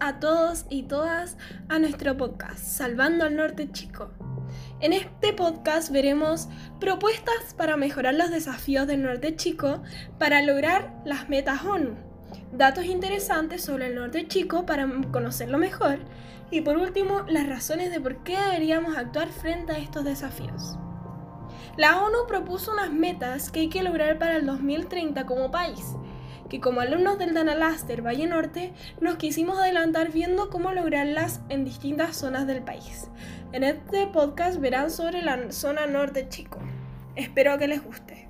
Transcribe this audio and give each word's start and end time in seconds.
A 0.00 0.20
todos 0.20 0.66
y 0.68 0.82
todas 0.82 1.38
a 1.70 1.78
nuestro 1.78 2.14
podcast 2.14 2.58
Salvando 2.58 3.24
al 3.24 3.34
Norte 3.34 3.72
Chico. 3.72 4.10
En 4.78 4.92
este 4.92 5.32
podcast 5.32 5.90
veremos 5.90 6.48
propuestas 6.78 7.54
para 7.56 7.78
mejorar 7.78 8.12
los 8.12 8.30
desafíos 8.30 8.86
del 8.86 9.02
Norte 9.02 9.36
Chico 9.36 9.82
para 10.18 10.42
lograr 10.42 10.92
las 11.06 11.30
metas 11.30 11.64
ONU, 11.64 11.96
datos 12.52 12.84
interesantes 12.84 13.64
sobre 13.64 13.86
el 13.86 13.94
Norte 13.94 14.28
Chico 14.28 14.66
para 14.66 14.86
conocerlo 15.10 15.56
mejor 15.56 16.00
y 16.50 16.60
por 16.60 16.76
último 16.76 17.22
las 17.26 17.48
razones 17.48 17.90
de 17.90 18.02
por 18.02 18.22
qué 18.22 18.36
deberíamos 18.38 18.98
actuar 18.98 19.28
frente 19.28 19.72
a 19.72 19.78
estos 19.78 20.04
desafíos. 20.04 20.76
La 21.78 22.02
ONU 22.02 22.26
propuso 22.28 22.72
unas 22.72 22.92
metas 22.92 23.50
que 23.50 23.60
hay 23.60 23.68
que 23.70 23.82
lograr 23.82 24.18
para 24.18 24.36
el 24.36 24.44
2030 24.44 25.24
como 25.24 25.50
país 25.50 25.96
que 26.50 26.60
como 26.60 26.80
alumnos 26.80 27.16
del 27.16 27.32
Danalaster 27.32 28.04
Valle 28.04 28.26
Norte 28.26 28.74
nos 29.00 29.16
quisimos 29.16 29.56
adelantar 29.58 30.12
viendo 30.12 30.50
cómo 30.50 30.72
lograrlas 30.72 31.40
en 31.48 31.64
distintas 31.64 32.16
zonas 32.16 32.46
del 32.46 32.62
país. 32.62 33.08
En 33.52 33.62
este 33.62 34.06
podcast 34.08 34.60
verán 34.60 34.90
sobre 34.90 35.22
la 35.22 35.52
zona 35.52 35.86
norte 35.86 36.28
chico. 36.28 36.58
Espero 37.14 37.56
que 37.56 37.68
les 37.68 37.82
guste. 37.82 38.28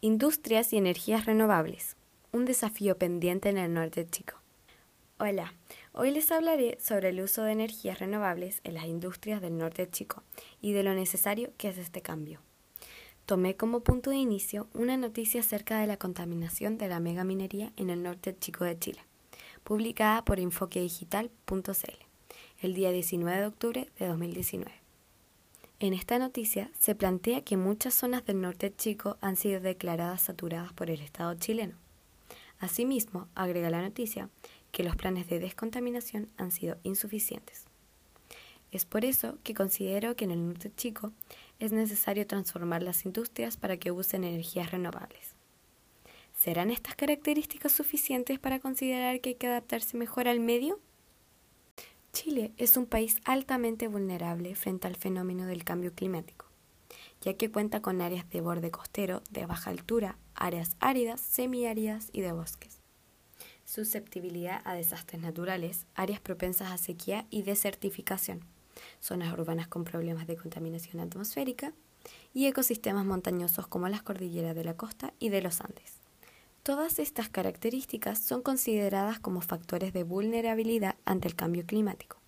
Industrias 0.00 0.72
y 0.72 0.78
energías 0.78 1.26
renovables. 1.26 1.96
Un 2.32 2.44
desafío 2.44 2.96
pendiente 2.96 3.48
en 3.48 3.58
el 3.58 3.74
norte 3.74 4.06
chico. 4.06 4.40
Hola, 5.18 5.52
hoy 5.92 6.12
les 6.12 6.30
hablaré 6.32 6.78
sobre 6.80 7.10
el 7.10 7.20
uso 7.20 7.42
de 7.42 7.52
energías 7.52 7.98
renovables 7.98 8.60
en 8.64 8.74
las 8.74 8.84
industrias 8.84 9.42
del 9.42 9.58
norte 9.58 9.90
chico 9.90 10.22
y 10.62 10.72
de 10.72 10.84
lo 10.84 10.94
necesario 10.94 11.50
que 11.58 11.68
es 11.68 11.76
este 11.76 12.00
cambio. 12.00 12.40
Tomé 13.30 13.54
como 13.54 13.78
punto 13.78 14.10
de 14.10 14.16
inicio 14.16 14.66
una 14.74 14.96
noticia 14.96 15.40
acerca 15.40 15.78
de 15.78 15.86
la 15.86 15.96
contaminación 15.96 16.78
de 16.78 16.88
la 16.88 16.98
megaminería 16.98 17.72
en 17.76 17.88
el 17.88 18.02
norte 18.02 18.36
chico 18.36 18.64
de 18.64 18.76
Chile, 18.76 19.04
publicada 19.62 20.24
por 20.24 20.40
enfoquedigital.cl 20.40 22.04
el 22.60 22.74
día 22.74 22.90
19 22.90 23.40
de 23.40 23.46
octubre 23.46 23.88
de 24.00 24.06
2019. 24.08 24.72
En 25.78 25.94
esta 25.94 26.18
noticia 26.18 26.72
se 26.76 26.96
plantea 26.96 27.42
que 27.42 27.56
muchas 27.56 27.94
zonas 27.94 28.26
del 28.26 28.40
norte 28.40 28.74
chico 28.74 29.16
han 29.20 29.36
sido 29.36 29.60
declaradas 29.60 30.22
saturadas 30.22 30.72
por 30.72 30.90
el 30.90 31.00
Estado 31.00 31.32
chileno. 31.34 31.76
Asimismo, 32.58 33.28
agrega 33.36 33.70
la 33.70 33.80
noticia 33.80 34.28
que 34.72 34.82
los 34.82 34.96
planes 34.96 35.28
de 35.28 35.38
descontaminación 35.38 36.30
han 36.36 36.50
sido 36.50 36.78
insuficientes. 36.82 37.66
Es 38.72 38.84
por 38.84 39.04
eso 39.04 39.38
que 39.44 39.54
considero 39.54 40.16
que 40.16 40.24
en 40.24 40.30
el 40.32 40.46
norte 40.46 40.72
chico 40.76 41.12
es 41.60 41.72
necesario 41.72 42.26
transformar 42.26 42.82
las 42.82 43.04
industrias 43.04 43.56
para 43.56 43.76
que 43.76 43.92
usen 43.92 44.24
energías 44.24 44.70
renovables. 44.70 45.36
¿Serán 46.36 46.70
estas 46.70 46.96
características 46.96 47.70
suficientes 47.70 48.38
para 48.38 48.60
considerar 48.60 49.20
que 49.20 49.30
hay 49.30 49.34
que 49.34 49.46
adaptarse 49.46 49.96
mejor 49.96 50.26
al 50.26 50.40
medio? 50.40 50.80
Chile 52.12 52.52
es 52.56 52.76
un 52.76 52.86
país 52.86 53.18
altamente 53.24 53.86
vulnerable 53.88 54.54
frente 54.56 54.88
al 54.88 54.96
fenómeno 54.96 55.46
del 55.46 55.64
cambio 55.64 55.94
climático, 55.94 56.46
ya 57.20 57.34
que 57.34 57.50
cuenta 57.50 57.82
con 57.82 58.00
áreas 58.00 58.28
de 58.30 58.40
borde 58.40 58.70
costero 58.70 59.22
de 59.30 59.44
baja 59.44 59.70
altura, 59.70 60.18
áreas 60.34 60.76
áridas, 60.80 61.20
semiáridas 61.20 62.08
y 62.12 62.22
de 62.22 62.32
bosques. 62.32 62.80
Susceptibilidad 63.66 64.62
a 64.64 64.74
desastres 64.74 65.20
naturales, 65.20 65.86
áreas 65.94 66.20
propensas 66.20 66.72
a 66.72 66.78
sequía 66.78 67.26
y 67.30 67.42
desertificación 67.42 68.44
zonas 69.00 69.32
urbanas 69.32 69.68
con 69.68 69.84
problemas 69.84 70.26
de 70.26 70.36
contaminación 70.36 71.00
atmosférica 71.00 71.72
y 72.32 72.46
ecosistemas 72.46 73.04
montañosos 73.04 73.66
como 73.66 73.88
las 73.88 74.02
cordilleras 74.02 74.54
de 74.54 74.64
la 74.64 74.76
costa 74.76 75.12
y 75.18 75.30
de 75.30 75.42
los 75.42 75.60
Andes. 75.60 75.98
Todas 76.62 76.98
estas 76.98 77.28
características 77.28 78.18
son 78.18 78.42
consideradas 78.42 79.18
como 79.18 79.40
factores 79.40 79.92
de 79.92 80.04
vulnerabilidad 80.04 80.96
ante 81.06 81.26
el 81.26 81.34
cambio 81.34 81.64
climático. 81.64 82.18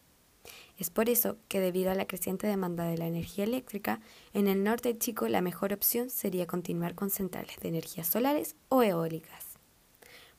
Es 0.79 0.91
por 0.91 1.09
eso 1.09 1.37
que 1.49 1.61
debido 1.61 1.91
a 1.91 1.95
la 1.95 2.07
creciente 2.07 2.47
demanda 2.47 2.85
de 2.85 2.97
la 2.97 3.07
energía 3.07 3.45
eléctrica, 3.45 4.01
en 4.33 4.49
el 4.49 4.65
norte 4.65 4.97
chico 4.97 5.29
la 5.29 5.43
mejor 5.43 5.73
opción 5.73 6.11
sería 6.11 6.47
continuar 6.47 6.95
con 6.95 7.11
centrales 7.11 7.57
de 7.61 7.69
energías 7.69 8.09
solares 8.09 8.57
o 8.69 8.83
eólicas. 8.83 9.47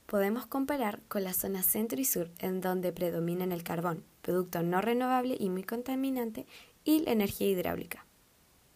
Podemos 0.07 0.45
comparar 0.47 1.01
con 1.07 1.23
la 1.23 1.33
zona 1.33 1.63
centro 1.63 1.99
y 1.99 2.05
sur, 2.05 2.31
en 2.39 2.61
donde 2.61 2.91
predominan 2.91 3.51
el 3.51 3.63
carbón, 3.63 4.03
producto 4.23 4.63
no 4.63 4.81
renovable 4.81 5.37
y 5.39 5.49
muy 5.49 5.63
contaminante, 5.63 6.47
y 6.83 7.01
la 7.01 7.11
energía 7.11 7.47
hidráulica. 7.47 8.07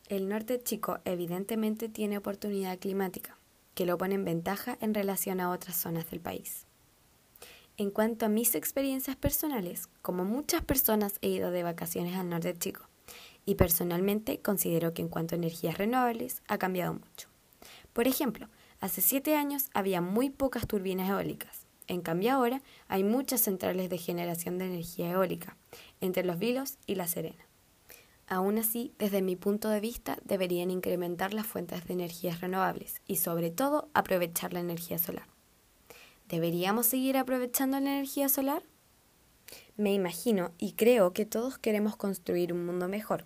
El 0.08 0.30
norte 0.30 0.62
chico 0.62 1.00
evidentemente 1.03 1.90
tiene 1.90 2.19
oportunidad 2.19 2.78
climática, 2.78 3.35
que 3.74 3.88
lo 3.88 3.97
pone 3.97 4.13
en 4.13 4.25
ventaja 4.25 4.78
en 4.80 4.94
relación 4.94 5.40
a 5.40 5.50
otras 5.50 5.75
zonas 5.75 6.08
del 6.12 6.19
país. 6.19 6.68
En 7.78 7.90
cuanto 7.90 8.28
a 8.28 8.30
mis 8.30 8.53
experiencias 8.53 9.16
personales, 9.16 9.90
como 10.03 10.24
muchas 10.24 10.63
personas 10.63 11.13
he 11.22 11.30
ido 11.30 11.50
de 11.50 11.64
vacaciones 11.64 12.16
al 12.16 12.29
norte 12.29 12.53
chico, 12.53 12.88
y 13.46 13.56
personalmente 13.56 14.40
considero 14.40 14.94
que 14.94 15.02
en 15.02 15.09
cuanto 15.09 15.34
a 15.34 15.40
energías 15.40 15.79
renovables 15.79 16.44
ha 16.47 16.59
cambiado 16.59 16.94
mucho. 16.94 17.29
Por 17.94 18.08
ejemplo, 18.08 18.47
Hace 18.79 19.02
siete 19.02 19.35
años 19.35 19.69
había 19.74 20.02
muy 20.02 20.29
pocas 20.29 20.68
turbinas 20.68 21.09
eólicas. 21.09 21.66
En 21.87 22.01
cambio 22.01 22.33
ahora 22.33 22.61
hay 22.87 23.03
muchas 23.03 23.41
centrales 23.41 23.89
de 23.89 23.97
generación 23.97 24.57
de 24.57 24.65
energía 24.65 25.11
eólica, 25.11 25.57
entre 26.01 26.23
Los 26.23 26.37
Vilos 26.37 26.77
y 26.85 26.95
La 26.95 27.07
Serena. 27.07 27.47
Aún 28.27 28.57
así, 28.57 28.93
desde 28.99 29.21
mi 29.21 29.37
punto 29.37 29.69
de 29.69 29.79
vista, 29.79 30.17
deberían 30.25 30.69
incrementar 30.69 31.33
las 31.33 31.47
fuentes 31.47 31.85
de 31.87 31.93
energías 31.93 32.41
renovables 32.41 33.01
y 33.07 33.17
sobre 33.17 33.51
todo 33.51 33.89
aprovechar 33.93 34.51
la 34.51 34.59
energía 34.59 34.99
solar. 34.99 35.27
¿Deberíamos 36.27 36.87
seguir 36.87 37.15
aprovechando 37.15 37.79
la 37.79 37.91
energía 37.91 38.27
solar? 38.27 38.63
Me 39.77 39.93
imagino 39.93 40.51
y 40.57 40.73
creo 40.73 41.13
que 41.13 41.25
todos 41.25 41.57
queremos 41.57 41.95
construir 41.95 42.51
un 42.51 42.65
mundo 42.65 42.89
mejor, 42.89 43.23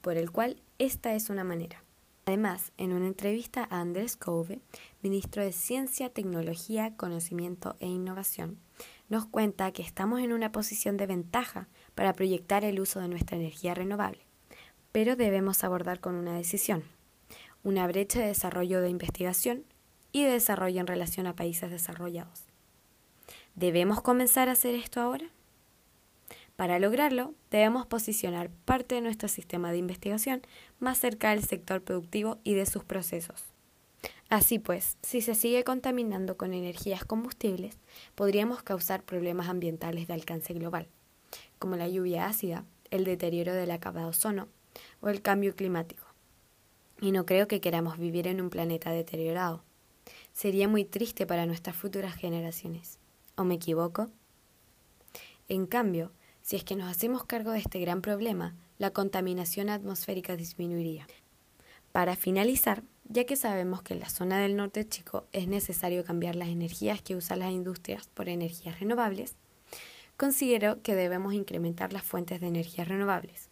por 0.00 0.16
el 0.16 0.32
cual 0.32 0.60
esta 0.78 1.14
es 1.14 1.30
una 1.30 1.44
manera. 1.44 1.84
Además, 2.30 2.70
en 2.78 2.92
una 2.92 3.08
entrevista 3.08 3.66
a 3.68 3.80
Andrés 3.80 4.16
Cove, 4.16 4.60
ministro 5.02 5.42
de 5.42 5.50
Ciencia, 5.50 6.10
Tecnología, 6.10 6.94
Conocimiento 6.96 7.74
e 7.80 7.88
Innovación, 7.88 8.60
nos 9.08 9.26
cuenta 9.26 9.72
que 9.72 9.82
estamos 9.82 10.20
en 10.20 10.32
una 10.32 10.52
posición 10.52 10.96
de 10.96 11.08
ventaja 11.08 11.66
para 11.96 12.12
proyectar 12.12 12.64
el 12.64 12.78
uso 12.78 13.00
de 13.00 13.08
nuestra 13.08 13.36
energía 13.36 13.74
renovable, 13.74 14.20
pero 14.92 15.16
debemos 15.16 15.64
abordar 15.64 15.98
con 15.98 16.14
una 16.14 16.36
decisión, 16.36 16.84
una 17.64 17.84
brecha 17.88 18.20
de 18.20 18.26
desarrollo 18.26 18.80
de 18.80 18.90
investigación 18.90 19.64
y 20.12 20.22
de 20.22 20.30
desarrollo 20.30 20.80
en 20.80 20.86
relación 20.86 21.26
a 21.26 21.34
países 21.34 21.68
desarrollados. 21.72 22.44
¿Debemos 23.56 24.02
comenzar 24.02 24.48
a 24.48 24.52
hacer 24.52 24.76
esto 24.76 25.00
ahora? 25.00 25.26
Para 26.60 26.78
lograrlo, 26.78 27.32
debemos 27.50 27.86
posicionar 27.86 28.50
parte 28.50 28.94
de 28.94 29.00
nuestro 29.00 29.28
sistema 29.28 29.72
de 29.72 29.78
investigación 29.78 30.42
más 30.78 30.98
cerca 30.98 31.30
del 31.30 31.42
sector 31.42 31.80
productivo 31.82 32.36
y 32.44 32.52
de 32.52 32.66
sus 32.66 32.84
procesos. 32.84 33.44
Así 34.28 34.58
pues, 34.58 34.98
si 35.00 35.22
se 35.22 35.34
sigue 35.34 35.64
contaminando 35.64 36.36
con 36.36 36.52
energías 36.52 37.02
combustibles, 37.02 37.78
podríamos 38.14 38.62
causar 38.62 39.04
problemas 39.04 39.48
ambientales 39.48 40.06
de 40.06 40.12
alcance 40.12 40.52
global, 40.52 40.86
como 41.58 41.76
la 41.76 41.88
lluvia 41.88 42.26
ácida, 42.26 42.66
el 42.90 43.04
deterioro 43.04 43.54
de 43.54 43.66
la 43.66 43.80
capa 43.80 44.00
de 44.00 44.04
ozono 44.08 44.46
o 45.00 45.08
el 45.08 45.22
cambio 45.22 45.56
climático. 45.56 46.04
Y 47.00 47.12
no 47.12 47.24
creo 47.24 47.48
que 47.48 47.62
queramos 47.62 47.96
vivir 47.96 48.26
en 48.26 48.38
un 48.42 48.50
planeta 48.50 48.90
deteriorado. 48.90 49.64
Sería 50.34 50.68
muy 50.68 50.84
triste 50.84 51.26
para 51.26 51.46
nuestras 51.46 51.74
futuras 51.74 52.16
generaciones. 52.16 52.98
¿O 53.34 53.44
me 53.44 53.54
equivoco? 53.54 54.10
En 55.48 55.64
cambio, 55.64 56.12
si 56.42 56.56
es 56.56 56.64
que 56.64 56.76
nos 56.76 56.90
hacemos 56.90 57.24
cargo 57.24 57.52
de 57.52 57.58
este 57.58 57.80
gran 57.80 58.02
problema, 58.02 58.54
la 58.78 58.90
contaminación 58.90 59.68
atmosférica 59.68 60.36
disminuiría. 60.36 61.06
Para 61.92 62.16
finalizar, 62.16 62.82
ya 63.08 63.24
que 63.24 63.36
sabemos 63.36 63.82
que 63.82 63.94
en 63.94 64.00
la 64.00 64.08
zona 64.08 64.40
del 64.40 64.56
norte 64.56 64.88
chico 64.88 65.26
es 65.32 65.48
necesario 65.48 66.04
cambiar 66.04 66.36
las 66.36 66.48
energías 66.48 67.02
que 67.02 67.16
usan 67.16 67.40
las 67.40 67.50
industrias 67.50 68.08
por 68.08 68.28
energías 68.28 68.78
renovables, 68.78 69.34
considero 70.16 70.80
que 70.82 70.94
debemos 70.94 71.34
incrementar 71.34 71.92
las 71.92 72.04
fuentes 72.04 72.40
de 72.40 72.46
energías 72.46 72.88
renovables. 72.88 73.48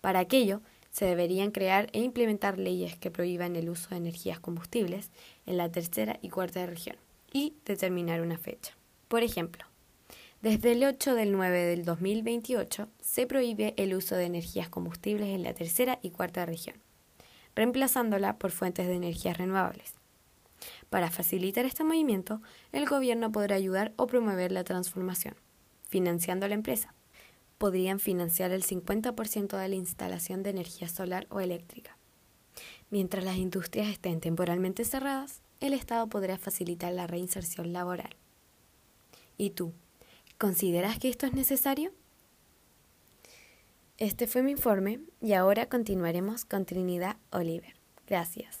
Para 0.00 0.20
aquello, 0.20 0.60
se 0.90 1.04
deberían 1.04 1.50
crear 1.50 1.88
e 1.92 2.00
implementar 2.00 2.58
leyes 2.58 2.96
que 2.96 3.10
prohíban 3.10 3.56
el 3.56 3.70
uso 3.70 3.90
de 3.90 3.96
energías 3.96 4.40
combustibles 4.40 5.10
en 5.46 5.56
la 5.56 5.70
tercera 5.70 6.18
y 6.22 6.28
cuarta 6.28 6.66
región 6.66 6.96
y 7.32 7.54
determinar 7.64 8.20
una 8.20 8.36
fecha. 8.36 8.76
Por 9.06 9.22
ejemplo, 9.22 9.64
desde 10.40 10.72
el 10.72 10.84
8 10.84 11.16
del 11.16 11.32
9 11.32 11.64
del 11.64 11.84
2028 11.84 12.88
se 13.00 13.26
prohíbe 13.26 13.74
el 13.76 13.94
uso 13.94 14.14
de 14.14 14.26
energías 14.26 14.68
combustibles 14.68 15.28
en 15.30 15.42
la 15.42 15.52
tercera 15.52 15.98
y 16.00 16.10
cuarta 16.10 16.46
región, 16.46 16.76
reemplazándola 17.56 18.38
por 18.38 18.52
fuentes 18.52 18.86
de 18.86 18.94
energías 18.94 19.36
renovables. 19.36 19.94
Para 20.90 21.10
facilitar 21.10 21.64
este 21.64 21.82
movimiento, 21.82 22.40
el 22.70 22.86
gobierno 22.86 23.32
podrá 23.32 23.56
ayudar 23.56 23.92
o 23.96 24.06
promover 24.06 24.52
la 24.52 24.62
transformación, 24.62 25.34
financiando 25.88 26.46
a 26.46 26.48
la 26.48 26.54
empresa. 26.54 26.94
Podrían 27.58 27.98
financiar 27.98 28.52
el 28.52 28.62
50% 28.62 29.56
de 29.56 29.68
la 29.68 29.74
instalación 29.74 30.44
de 30.44 30.50
energía 30.50 30.88
solar 30.88 31.26
o 31.30 31.40
eléctrica. 31.40 31.98
Mientras 32.90 33.24
las 33.24 33.38
industrias 33.38 33.88
estén 33.88 34.20
temporalmente 34.20 34.84
cerradas, 34.84 35.42
el 35.58 35.72
Estado 35.72 36.06
podrá 36.08 36.38
facilitar 36.38 36.92
la 36.92 37.08
reinserción 37.08 37.72
laboral. 37.72 38.14
¿Y 39.36 39.50
tú? 39.50 39.74
¿Consideras 40.38 41.00
que 41.00 41.08
esto 41.08 41.26
es 41.26 41.32
necesario? 41.34 41.90
Este 43.96 44.28
fue 44.28 44.44
mi 44.44 44.52
informe 44.52 45.00
y 45.20 45.32
ahora 45.32 45.68
continuaremos 45.68 46.44
con 46.44 46.64
Trinidad 46.64 47.16
Oliver. 47.32 47.74
Gracias. 48.06 48.60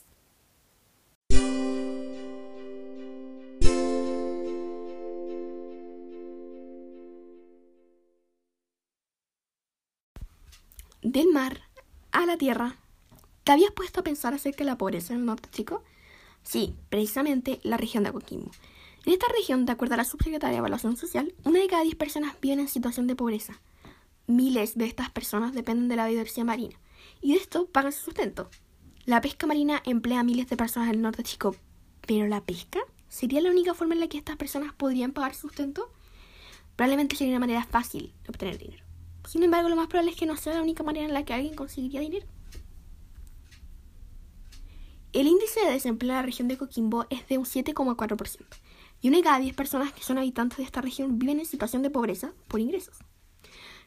Del 11.00 11.28
mar 11.32 11.60
a 12.10 12.26
la 12.26 12.36
tierra. 12.36 12.74
¿Te 13.44 13.52
habías 13.52 13.70
puesto 13.70 14.00
a 14.00 14.02
pensar 14.02 14.34
acerca 14.34 14.58
de 14.58 14.64
la 14.64 14.78
pobreza 14.78 15.14
en 15.14 15.20
el 15.20 15.26
norte, 15.26 15.48
chico? 15.52 15.84
Sí, 16.42 16.74
precisamente 16.88 17.60
la 17.62 17.76
región 17.76 18.02
de 18.02 18.10
Coquimbo. 18.10 18.50
En 19.08 19.14
esta 19.14 19.26
región, 19.34 19.64
de 19.64 19.72
acuerdo 19.72 19.94
a 19.94 19.96
la 19.96 20.04
subsecretaria 20.04 20.56
de 20.56 20.58
Evaluación 20.58 20.98
Social, 20.98 21.32
una 21.44 21.60
de 21.60 21.66
cada 21.66 21.82
diez 21.82 21.94
personas 21.94 22.38
viven 22.42 22.60
en 22.60 22.68
situación 22.68 23.06
de 23.06 23.16
pobreza. 23.16 23.58
Miles 24.26 24.76
de 24.76 24.84
estas 24.84 25.08
personas 25.08 25.54
dependen 25.54 25.88
de 25.88 25.96
la 25.96 26.06
biodiversidad 26.06 26.44
marina, 26.44 26.76
y 27.22 27.32
de 27.32 27.38
esto 27.38 27.64
pagan 27.68 27.92
su 27.92 28.00
sustento. 28.00 28.50
La 29.06 29.22
pesca 29.22 29.46
marina 29.46 29.82
emplea 29.86 30.20
a 30.20 30.24
miles 30.24 30.50
de 30.50 30.58
personas 30.58 30.90
en 30.90 30.96
el 30.96 31.00
norte 31.00 31.22
chico, 31.22 31.56
pero 32.06 32.26
¿la 32.26 32.42
pesca? 32.42 32.80
¿Sería 33.08 33.40
la 33.40 33.50
única 33.50 33.72
forma 33.72 33.94
en 33.94 34.00
la 34.00 34.08
que 34.08 34.18
estas 34.18 34.36
personas 34.36 34.74
podrían 34.74 35.12
pagar 35.12 35.34
su 35.34 35.48
sustento? 35.48 35.90
Probablemente 36.76 37.16
sería 37.16 37.32
una 37.32 37.46
manera 37.46 37.64
fácil 37.64 38.12
de 38.24 38.28
obtener 38.28 38.58
dinero. 38.58 38.84
Sin 39.26 39.42
embargo, 39.42 39.70
lo 39.70 39.76
más 39.76 39.86
probable 39.86 40.10
es 40.10 40.18
que 40.18 40.26
no 40.26 40.36
sea 40.36 40.52
la 40.52 40.62
única 40.62 40.82
manera 40.82 41.06
en 41.06 41.14
la 41.14 41.24
que 41.24 41.32
alguien 41.32 41.54
conseguiría 41.54 42.00
dinero. 42.00 42.26
El 45.14 45.26
índice 45.26 45.60
de 45.60 45.72
desempleo 45.72 46.10
en 46.10 46.16
la 46.16 46.22
región 46.22 46.48
de 46.48 46.58
Coquimbo 46.58 47.06
es 47.08 47.26
de 47.26 47.38
un 47.38 47.46
7,4%, 47.46 48.44
y 49.00 49.08
una 49.08 49.18
de 49.18 49.22
cada 49.22 49.38
10 49.38 49.54
personas 49.54 49.92
que 49.92 50.02
son 50.02 50.18
habitantes 50.18 50.58
de 50.58 50.64
esta 50.64 50.80
región 50.80 51.18
viven 51.18 51.40
en 51.40 51.46
situación 51.46 51.82
de 51.82 51.90
pobreza 51.90 52.32
por 52.48 52.60
ingresos. 52.60 52.96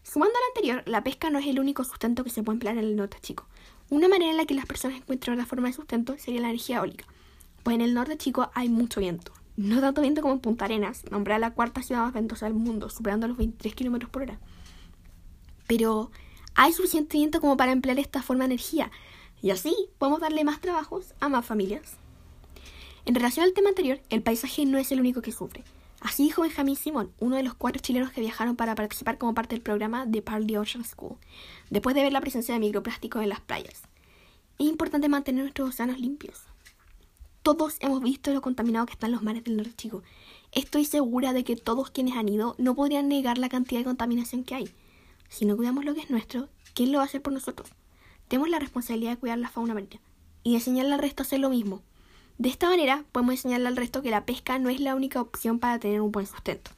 Sumando 0.03 0.35
a 0.35 0.39
lo 0.39 0.47
anterior, 0.47 0.83
la 0.87 1.03
pesca 1.03 1.29
no 1.29 1.39
es 1.39 1.47
el 1.47 1.59
único 1.59 1.83
sustento 1.83 2.23
que 2.23 2.29
se 2.29 2.43
puede 2.43 2.55
emplear 2.55 2.77
en 2.77 2.85
el 2.85 2.95
norte 2.95 3.17
chico. 3.21 3.47
Una 3.89 4.07
manera 4.07 4.31
en 4.31 4.37
la 4.37 4.45
que 4.45 4.53
las 4.53 4.65
personas 4.65 4.97
encuentran 4.97 5.35
otra 5.35 5.45
forma 5.45 5.67
de 5.67 5.73
sustento 5.73 6.17
sería 6.17 6.41
la 6.41 6.47
energía 6.47 6.77
eólica, 6.77 7.05
pues 7.63 7.75
en 7.75 7.81
el 7.81 7.93
norte 7.93 8.17
chico 8.17 8.49
hay 8.53 8.69
mucho 8.69 8.99
viento. 8.99 9.33
No 9.57 9.81
tanto 9.81 10.01
viento 10.01 10.21
como 10.21 10.33
en 10.33 10.39
Punta 10.39 10.65
Arenas, 10.65 11.03
nombrada 11.11 11.39
la 11.39 11.53
cuarta 11.53 11.83
ciudad 11.83 12.01
más 12.01 12.13
ventosa 12.13 12.45
del 12.45 12.55
mundo, 12.55 12.89
superando 12.89 13.27
los 13.27 13.37
23 13.37 13.75
km 13.75 14.07
por 14.07 14.23
hora. 14.23 14.39
Pero 15.67 16.09
hay 16.55 16.73
suficiente 16.73 17.17
viento 17.17 17.41
como 17.41 17.57
para 17.57 17.71
emplear 17.71 17.99
esta 17.99 18.23
forma 18.23 18.45
de 18.45 18.53
energía, 18.53 18.91
y 19.41 19.51
así 19.51 19.75
podemos 19.97 20.21
darle 20.21 20.43
más 20.43 20.61
trabajos 20.61 21.13
a 21.19 21.29
más 21.29 21.45
familias. 21.45 21.97
En 23.05 23.15
relación 23.15 23.45
al 23.45 23.53
tema 23.53 23.69
anterior, 23.69 23.99
el 24.09 24.21
paisaje 24.21 24.65
no 24.65 24.77
es 24.77 24.91
el 24.91 24.99
único 24.99 25.21
que 25.21 25.31
sufre. 25.31 25.63
Así 26.01 26.23
dijo 26.23 26.41
Benjamín 26.41 26.75
Simón, 26.75 27.11
uno 27.19 27.35
de 27.35 27.43
los 27.43 27.53
cuatro 27.53 27.81
chilenos 27.81 28.11
que 28.11 28.21
viajaron 28.21 28.55
para 28.55 28.75
participar 28.75 29.17
como 29.17 29.33
parte 29.33 29.55
del 29.55 29.61
programa 29.61 30.05
de 30.05 30.21
Parley 30.21 30.57
Ocean 30.57 30.83
School, 30.83 31.17
después 31.69 31.95
de 31.95 32.03
ver 32.03 32.11
la 32.11 32.21
presencia 32.21 32.53
de 32.53 32.59
microplásticos 32.59 33.21
en 33.23 33.29
las 33.29 33.39
playas. 33.39 33.83
Es 34.59 34.67
importante 34.67 35.09
mantener 35.09 35.43
nuestros 35.43 35.69
océanos 35.69 35.99
limpios. 35.99 36.41
Todos 37.41 37.77
hemos 37.79 38.01
visto 38.01 38.31
lo 38.31 38.41
contaminados 38.41 38.87
que 38.87 38.93
están 38.93 39.11
los 39.11 39.23
mares 39.23 39.43
del 39.43 39.57
norte 39.57 39.73
chico. 39.75 40.03
Estoy 40.51 40.85
segura 40.85 41.33
de 41.33 41.43
que 41.43 41.55
todos 41.55 41.89
quienes 41.89 42.15
han 42.15 42.29
ido 42.29 42.55
no 42.59 42.75
podrían 42.75 43.07
negar 43.07 43.39
la 43.39 43.49
cantidad 43.49 43.79
de 43.79 43.85
contaminación 43.85 44.43
que 44.43 44.55
hay. 44.55 44.71
Si 45.29 45.45
no 45.45 45.55
cuidamos 45.55 45.85
lo 45.85 45.95
que 45.95 46.01
es 46.01 46.11
nuestro, 46.11 46.49
¿quién 46.75 46.91
lo 46.91 46.99
va 46.99 47.05
a 47.05 47.07
hacer 47.07 47.23
por 47.23 47.33
nosotros? 47.33 47.69
Tenemos 48.27 48.49
la 48.49 48.59
responsabilidad 48.59 49.11
de 49.11 49.17
cuidar 49.17 49.39
la 49.39 49.49
fauna 49.49 49.73
marina 49.73 49.99
y 50.43 50.51
de 50.51 50.57
enseñarle 50.57 50.93
al 50.93 50.99
resto 50.99 51.23
a 51.23 51.25
hacer 51.25 51.39
lo 51.39 51.49
mismo. 51.49 51.81
De 52.41 52.49
esta 52.49 52.67
manera 52.69 53.05
podemos 53.11 53.35
enseñarle 53.35 53.67
al 53.67 53.77
resto 53.77 54.01
que 54.01 54.09
la 54.09 54.25
pesca 54.25 54.57
no 54.57 54.69
es 54.69 54.79
la 54.79 54.95
única 54.95 55.21
opción 55.21 55.59
para 55.59 55.77
tener 55.77 56.01
un 56.01 56.11
buen 56.11 56.25
sustento. 56.25 56.71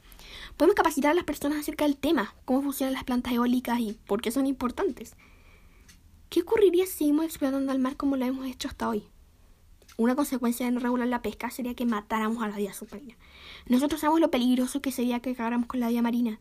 Podemos 0.58 0.74
capacitar 0.74 1.12
a 1.12 1.14
las 1.14 1.24
personas 1.24 1.58
acerca 1.58 1.86
del 1.86 1.96
tema, 1.96 2.34
cómo 2.44 2.60
funcionan 2.60 2.92
las 2.92 3.04
plantas 3.04 3.32
eólicas 3.32 3.80
y 3.80 3.96
por 4.06 4.20
qué 4.20 4.30
son 4.30 4.44
importantes. 4.44 5.16
¿Qué 6.28 6.42
ocurriría 6.42 6.84
si 6.84 6.92
seguimos 6.92 7.24
explotando 7.24 7.72
al 7.72 7.78
mar 7.78 7.96
como 7.96 8.16
lo 8.16 8.26
hemos 8.26 8.46
hecho 8.46 8.68
hasta 8.68 8.90
hoy? 8.90 9.04
Una 9.96 10.14
consecuencia 10.14 10.66
de 10.66 10.72
no 10.72 10.80
regular 10.80 11.08
la 11.08 11.22
pesca 11.22 11.48
sería 11.48 11.72
que 11.72 11.86
matáramos 11.86 12.42
a 12.42 12.48
la 12.48 12.58
vida 12.58 12.74
submarina. 12.74 13.16
Nosotros 13.66 14.02
sabemos 14.02 14.20
lo 14.20 14.30
peligroso 14.30 14.82
que 14.82 14.92
sería 14.92 15.20
que 15.20 15.30
acabáramos 15.30 15.66
con 15.66 15.80
la 15.80 15.88
vida 15.88 16.02
marina. 16.02 16.40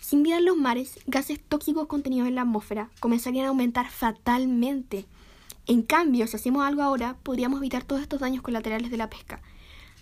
Sin 0.00 0.22
vida 0.22 0.38
en 0.38 0.46
los 0.46 0.56
mares, 0.56 0.98
gases 1.04 1.40
tóxicos 1.46 1.88
contenidos 1.88 2.26
en 2.26 2.36
la 2.36 2.42
atmósfera 2.42 2.88
comenzarían 3.00 3.44
a 3.44 3.48
aumentar 3.50 3.90
fatalmente. 3.90 5.04
En 5.66 5.82
cambio, 5.82 6.26
si 6.26 6.36
hacemos 6.36 6.64
algo 6.64 6.82
ahora, 6.82 7.16
podríamos 7.22 7.58
evitar 7.58 7.84
todos 7.84 8.02
estos 8.02 8.20
daños 8.20 8.42
colaterales 8.42 8.90
de 8.90 8.96
la 8.96 9.10
pesca. 9.10 9.40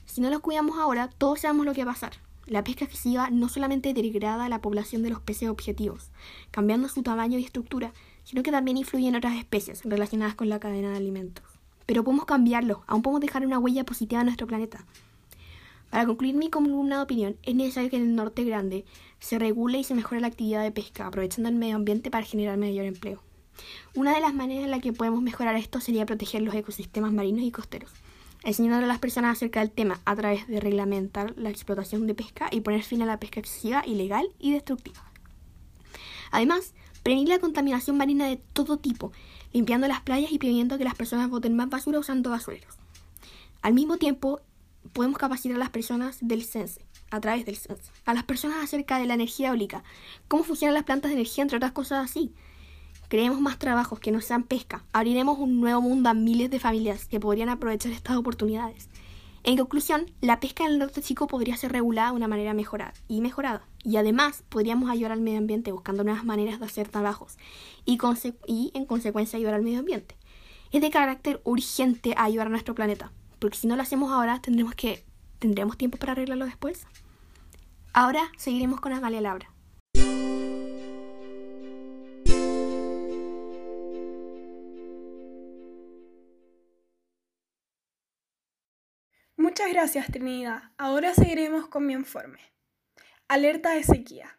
Si 0.07 0.21
no 0.21 0.31
los 0.31 0.41
cuidamos 0.41 0.79
ahora, 0.79 1.09
todos 1.09 1.41
sabemos 1.41 1.67
lo 1.67 1.75
que 1.75 1.85
va 1.85 1.93
a 1.93 1.95
pasar. 1.95 2.15
La 2.47 2.65
pesca 2.65 2.85
excesiva 2.85 3.31
no 3.31 3.49
solamente 3.49 3.95
degrada 3.95 4.49
la 4.49 4.61
población 4.61 5.03
de 5.03 5.11
los 5.11 5.21
peces 5.21 5.49
objetivos, 5.49 6.11
cambiando 6.51 6.89
su 6.89 7.03
tamaño 7.03 7.39
y 7.39 7.45
estructura, 7.45 7.93
sino 8.25 8.43
que 8.43 8.51
también 8.51 8.77
influye 8.77 9.09
en 9.09 9.17
otras 9.17 9.37
especies 9.37 9.83
relacionadas 9.85 10.35
con 10.35 10.49
la 10.49 10.59
cadena 10.59 10.91
de 10.91 10.97
alimentos 10.97 11.45
pero 11.91 12.05
podemos 12.05 12.25
cambiarlo, 12.25 12.85
aún 12.87 13.03
podemos 13.03 13.21
dejar 13.21 13.45
una 13.45 13.59
huella 13.59 13.83
positiva 13.83 14.21
en 14.21 14.27
nuestro 14.27 14.47
planeta. 14.47 14.85
Para 15.91 16.07
concluir 16.07 16.37
mi 16.37 16.49
columna 16.49 16.99
de 16.99 17.03
opinión, 17.03 17.37
es 17.43 17.57
necesario 17.57 17.91
que 17.91 17.97
en 17.97 18.05
el 18.05 18.15
norte 18.15 18.45
grande 18.45 18.85
se 19.19 19.41
regule 19.41 19.81
y 19.81 19.83
se 19.83 19.97
mejore 19.97 20.21
la 20.21 20.29
actividad 20.29 20.63
de 20.63 20.71
pesca, 20.71 21.09
aprovechando 21.09 21.49
el 21.49 21.57
medio 21.57 21.75
ambiente 21.75 22.09
para 22.09 22.25
generar 22.25 22.59
mayor 22.59 22.85
empleo. 22.85 23.21
Una 23.95 24.15
de 24.15 24.21
las 24.21 24.35
maneras 24.35 24.65
en 24.65 24.71
la 24.71 24.81
que 24.81 24.93
podemos 24.93 25.23
mejorar 25.23 25.57
esto 25.57 25.81
sería 25.81 26.07
proteger 26.07 26.43
los 26.43 26.55
ecosistemas 26.55 27.13
marinos 27.13 27.43
y 27.43 27.51
costeros, 27.51 27.91
enseñando 28.45 28.85
a 28.85 28.89
las 28.89 28.99
personas 28.99 29.37
acerca 29.37 29.61
del 29.61 29.71
tema 29.71 30.01
a 30.05 30.17
través 30.17 30.47
de 30.47 30.61
reglamentar 30.61 31.35
la 31.37 31.51
explotación 31.51 32.07
de 32.07 32.15
pesca 32.15 32.49
y 32.51 32.61
poner 32.61 32.83
fin 32.83 33.03
a 33.03 33.07
la 33.07 33.19
pesca 33.19 33.41
excesiva, 33.41 33.83
ilegal 33.87 34.29
y 34.39 34.53
destructiva. 34.53 35.03
Además, 36.31 36.75
prevenir 37.03 37.29
la 37.29 37.39
contaminación 37.39 37.97
marina 37.97 38.27
de 38.27 38.37
todo 38.37 38.77
tipo, 38.77 39.13
limpiando 39.53 39.89
las 39.89 40.01
playas 40.01 40.33
y 40.33 40.39
pidiendo 40.39 40.79
que 40.79 40.85
las 40.85 40.95
personas 40.95 41.29
boten 41.29 41.57
más 41.57 41.69
basura 41.69 41.99
usando 41.99 42.31
basureros. 42.31 42.75
Al 43.63 43.75
mismo 43.75 43.99
tiempo, 43.99 44.41
podemos 44.93 45.19
capacitar 45.19 45.57
a 45.57 45.59
las 45.59 45.71
personas 45.71 46.19
del 46.21 46.45
CENSE, 46.45 46.81
a 47.11 47.21
través 47.21 47.45
del 47.45 47.57
CENSE, 47.57 47.91
a 48.07 48.15
las 48.15 48.25
personas 48.25 48.63
acerca 48.63 48.99
de 48.99 49.07
la 49.07 49.15
energía 49.15 49.49
eólica, 49.49 49.83
cómo 50.29 50.45
funcionan 50.45 50.75
las 50.75 50.85
plantas 50.85 51.11
de 51.11 51.17
energía, 51.17 51.43
entre 51.43 51.57
otras 51.57 51.73
cosas 51.73 52.05
así. 52.11 52.33
Creemos 53.11 53.41
más 53.41 53.59
trabajos 53.59 53.99
que 53.99 54.13
no 54.13 54.21
sean 54.21 54.45
pesca, 54.45 54.85
abriremos 54.93 55.37
un 55.41 55.61
nuevo 55.61 55.81
mundo 55.81 56.09
a 56.09 56.15
miles 56.15 56.49
de 56.49 56.61
familias 56.61 57.07
que 57.07 57.19
podrían 57.19 57.49
aprovechar 57.49 57.91
estas 57.91 58.17
oportunidades. 58.17 58.89
En 59.43 59.57
conclusión, 59.57 60.07
la 60.21 60.39
pesca 60.39 60.65
en 60.65 60.71
el 60.71 60.79
norte 60.79 61.03
chico 61.03 61.27
podría 61.27 61.57
ser 61.57 61.73
regulada 61.73 62.11
de 62.11 62.17
una 62.17 62.29
manera 62.29 62.55
mejorada 62.55 62.95
y 63.09 63.21
mejorada. 63.21 63.67
Y 63.83 63.97
además 63.97 64.45
podríamos 64.49 64.89
ayudar 64.91 65.11
al 65.11 65.23
medio 65.23 65.39
ambiente 65.39 65.73
buscando 65.73 66.05
nuevas 66.05 66.25
maneras 66.25 66.61
de 66.61 66.67
hacer 66.67 66.87
trabajos 66.87 67.37
y, 67.85 67.99
en 68.75 68.85
consecuencia 68.85 69.39
ayudar 69.39 69.55
al 69.55 69.63
medio 69.63 69.81
ambiente. 69.81 70.17
Es 70.71 70.81
de 70.81 70.91
carácter 70.91 71.41
urgente 71.43 72.15
ayudar 72.17 72.47
a 72.47 72.51
nuestro 72.51 72.77
planeta, 72.77 73.11
porque 73.41 73.57
si 73.57 73.67
no 73.67 73.75
lo 73.75 73.83
hacemos 73.83 74.13
ahora 74.13 74.41
tendremos 74.41 74.77
que 74.77 75.05
tendremos 75.41 75.77
tiempo 75.77 75.99
para 75.99 76.13
arreglarlo 76.13 76.45
después. 76.45 76.87
Ahora 77.93 78.31
seguiremos 78.37 78.81
con 78.81 78.93
Amalia 78.93 79.21
Laura. 79.21 79.51
Gracias, 89.71 90.09
Trinidad. 90.09 90.65
Ahora 90.79 91.15
seguiremos 91.15 91.69
con 91.69 91.87
mi 91.87 91.93
informe. 91.93 92.41
Alerta 93.29 93.71
de 93.71 93.85
sequía. 93.85 94.37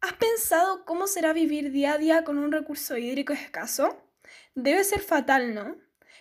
¿Has 0.00 0.14
pensado 0.14 0.86
cómo 0.86 1.06
será 1.06 1.34
vivir 1.34 1.70
día 1.70 1.92
a 1.92 1.98
día 1.98 2.24
con 2.24 2.38
un 2.38 2.50
recurso 2.50 2.96
hídrico 2.96 3.34
escaso? 3.34 4.10
Debe 4.54 4.82
ser 4.82 5.00
fatal, 5.00 5.54
¿no? 5.54 5.76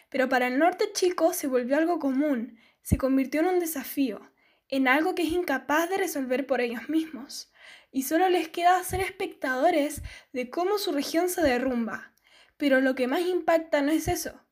Pero 0.09 0.27
para 0.27 0.47
el 0.47 0.59
norte 0.59 0.91
chico 0.91 1.31
se 1.31 1.47
volvió 1.47 1.77
algo 1.77 1.99
común, 1.99 2.59
se 2.81 2.97
convirtió 2.97 3.39
en 3.39 3.47
un 3.47 3.59
desafío, 3.61 4.19
en 4.67 4.89
algo 4.89 5.15
que 5.15 5.21
es 5.23 5.31
incapaz 5.31 5.89
de 5.89 5.99
resolver 5.99 6.45
por 6.45 6.59
ellos 6.59 6.89
mismos. 6.89 7.49
Y 7.91 8.03
solo 8.03 8.27
les 8.27 8.49
queda 8.49 8.83
ser 8.83 8.99
espectadores 8.99 10.01
de 10.33 10.49
cómo 10.49 10.79
su 10.79 10.91
región 10.91 11.29
se 11.29 11.41
derrumba. 11.41 12.11
Pero 12.57 12.81
lo 12.81 12.93
que 12.93 13.07
más 13.07 13.21
impacta 13.21 13.81
no 13.81 13.93
es 13.93 14.09
eso, 14.09 14.43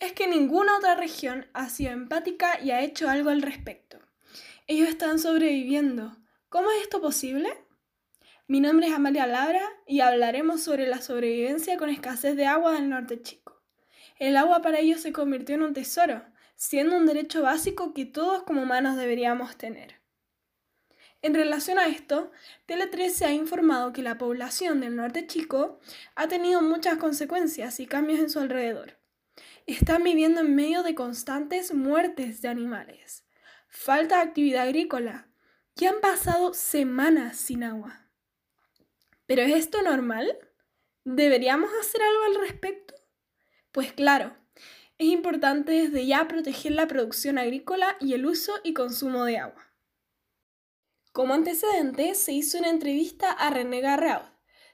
es 0.00 0.14
que 0.14 0.26
ninguna 0.26 0.78
otra 0.78 0.94
región 0.94 1.46
ha 1.52 1.68
sido 1.68 1.92
empática 1.92 2.58
y 2.60 2.70
ha 2.70 2.80
hecho 2.80 3.08
algo 3.08 3.28
al 3.28 3.42
respecto. 3.42 3.98
Ellos 4.66 4.88
están 4.88 5.18
sobreviviendo. 5.18 6.16
¿Cómo 6.48 6.70
es 6.70 6.82
esto 6.82 7.00
posible? 7.02 7.50
Mi 8.48 8.60
nombre 8.60 8.88
es 8.88 8.94
Amalia 8.94 9.26
Labra 9.26 9.62
y 9.86 10.00
hablaremos 10.00 10.62
sobre 10.62 10.86
la 10.86 11.02
sobrevivencia 11.02 11.76
con 11.76 11.90
escasez 11.90 12.34
de 12.34 12.46
agua 12.46 12.72
del 12.72 12.88
norte 12.88 13.20
chico. 13.22 13.62
El 14.18 14.36
agua 14.36 14.62
para 14.62 14.80
ellos 14.80 15.00
se 15.00 15.12
convirtió 15.12 15.54
en 15.54 15.62
un 15.62 15.74
tesoro, 15.74 16.24
siendo 16.56 16.96
un 16.96 17.06
derecho 17.06 17.42
básico 17.42 17.92
que 17.92 18.06
todos 18.06 18.42
como 18.42 18.62
humanos 18.62 18.96
deberíamos 18.96 19.56
tener. 19.56 20.00
En 21.22 21.34
relación 21.34 21.78
a 21.78 21.86
esto, 21.86 22.30
Tele 22.64 22.86
13 22.86 23.26
ha 23.26 23.32
informado 23.32 23.92
que 23.92 24.02
la 24.02 24.16
población 24.16 24.80
del 24.80 24.96
norte 24.96 25.26
chico 25.26 25.78
ha 26.14 26.26
tenido 26.28 26.62
muchas 26.62 26.96
consecuencias 26.96 27.78
y 27.80 27.86
cambios 27.86 28.20
en 28.20 28.30
su 28.30 28.40
alrededor. 28.40 28.99
Están 29.66 30.04
viviendo 30.04 30.40
en 30.40 30.54
medio 30.54 30.82
de 30.82 30.94
constantes 30.94 31.74
muertes 31.74 32.42
de 32.42 32.48
animales, 32.48 33.26
falta 33.68 34.16
de 34.16 34.22
actividad 34.22 34.62
agrícola 34.64 35.30
y 35.76 35.86
han 35.86 36.00
pasado 36.00 36.52
semanas 36.52 37.36
sin 37.36 37.64
agua. 37.64 38.08
¿Pero 39.26 39.42
es 39.42 39.54
esto 39.54 39.82
normal? 39.82 40.36
¿Deberíamos 41.04 41.70
hacer 41.80 42.02
algo 42.02 42.24
al 42.24 42.46
respecto? 42.48 42.94
Pues 43.72 43.92
claro, 43.92 44.36
es 44.98 45.06
importante 45.06 45.72
desde 45.72 46.06
ya 46.06 46.28
proteger 46.28 46.72
la 46.72 46.86
producción 46.86 47.38
agrícola 47.38 47.96
y 48.00 48.12
el 48.14 48.26
uso 48.26 48.52
y 48.64 48.74
consumo 48.74 49.24
de 49.24 49.38
agua. 49.38 49.72
Como 51.12 51.34
antecedente, 51.34 52.14
se 52.14 52.32
hizo 52.32 52.58
una 52.58 52.68
entrevista 52.68 53.32
a 53.32 53.50
René 53.50 53.80
Garraud, 53.80 54.28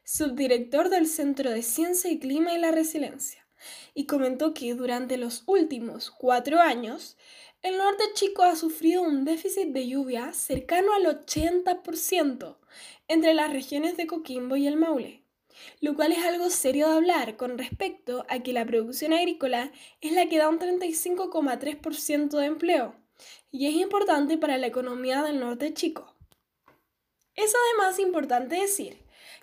subdirector 0.05 0.89
del 0.89 1.07
Centro 1.07 1.51
de 1.51 1.63
Ciencia 1.63 2.11
y 2.11 2.19
Clima 2.19 2.53
y 2.53 2.59
la 2.59 2.73
Resiliencia, 2.73 3.46
y 3.95 4.07
comentó 4.07 4.55
que 4.55 4.75
durante 4.75 5.17
los 5.17 5.43
últimos 5.47 6.11
cuatro 6.11 6.61
años, 6.61 7.17
el 7.63 7.79
norte 7.79 8.05
chico 8.15 8.43
ha 8.43 8.57
sufrido 8.57 9.03
un 9.03 9.25
déficit 9.25 9.69
de 9.69 9.89
lluvia 9.89 10.33
cercano 10.33 10.93
al 10.93 11.07
80% 11.07 12.57
entre 13.09 13.35
las 13.35 13.53
regiones 13.53 13.97
de 13.97 14.07
Coquimbo 14.07 14.57
y 14.57 14.67
el 14.67 14.77
Maule 14.77 15.27
lo 15.81 15.95
cual 15.95 16.13
es 16.13 16.25
algo 16.25 16.51
serio 16.51 16.89
de 16.89 16.95
hablar 16.95 17.37
con 17.37 17.59
respecto 17.59 18.25
a 18.29 18.41
que 18.41 18.53
la 18.53 18.65
producción 18.65 19.13
agrícola 19.13 19.73
es 20.01 20.13
la 20.13 20.29
que 20.29 20.39
da 20.39 20.49
un 20.49 20.59
35,3% 20.59 22.39
de 22.39 22.47
empleo 22.47 22.95
y 23.51 23.67
es 23.67 23.75
importante 23.75 24.37
para 24.39 24.59
la 24.59 24.67
economía 24.67 25.23
del 25.23 25.41
norte 25.41 25.73
chico. 25.73 26.15
Es 27.35 27.53
además 27.55 27.99
importante 27.99 28.57
decir 28.57 28.99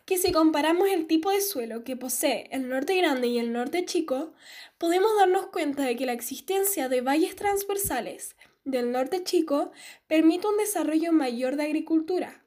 que 0.06 0.18
si 0.18 0.32
comparamos 0.32 0.90
el 0.90 1.08
tipo 1.08 1.30
de 1.30 1.42
suelo 1.42 1.84
que 1.84 1.96
posee 1.96 2.48
el 2.52 2.70
norte 2.70 2.96
grande 2.96 3.28
y 3.28 3.40
el 3.40 3.54
norte 3.54 3.86
chico, 3.86 4.34
podemos 4.78 5.12
darnos 5.18 5.48
cuenta 5.48 5.84
de 5.84 5.96
que 5.96 6.06
la 6.06 6.14
existencia 6.14 6.90
de 6.90 7.02
valles 7.02 7.36
transversales 7.36 8.36
del 8.66 8.92
norte 8.92 9.24
chico 9.24 9.72
permite 10.08 10.48
un 10.48 10.58
desarrollo 10.58 11.12
mayor 11.12 11.56
de 11.56 11.64
agricultura 11.64 12.46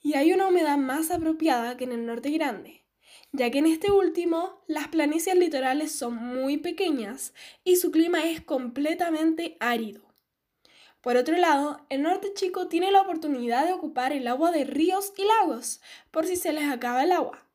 y 0.00 0.14
hay 0.14 0.32
una 0.32 0.48
humedad 0.48 0.78
más 0.78 1.10
apropiada 1.10 1.76
que 1.76 1.84
en 1.84 1.92
el 1.92 2.06
norte 2.06 2.30
grande 2.30 2.78
ya 3.32 3.50
que 3.50 3.58
en 3.58 3.66
este 3.66 3.90
último 3.90 4.62
las 4.66 4.88
planicies 4.88 5.36
litorales 5.36 5.92
son 5.92 6.14
muy 6.14 6.58
pequeñas 6.58 7.34
y 7.64 7.76
su 7.76 7.90
clima 7.90 8.24
es 8.24 8.40
completamente 8.40 9.56
árido. 9.60 10.07
Por 11.00 11.16
otro 11.16 11.36
lado, 11.36 11.86
el 11.90 12.02
norte 12.02 12.32
chico 12.34 12.68
tiene 12.68 12.90
la 12.90 13.02
oportunidad 13.02 13.66
de 13.66 13.72
ocupar 13.72 14.12
el 14.12 14.26
agua 14.26 14.50
de 14.50 14.64
ríos 14.64 15.12
y 15.16 15.24
lagos 15.24 15.80
por 16.10 16.26
si 16.26 16.36
se 16.36 16.52
les 16.52 16.68
acaba 16.68 17.04
el 17.04 17.12
agua. 17.12 17.46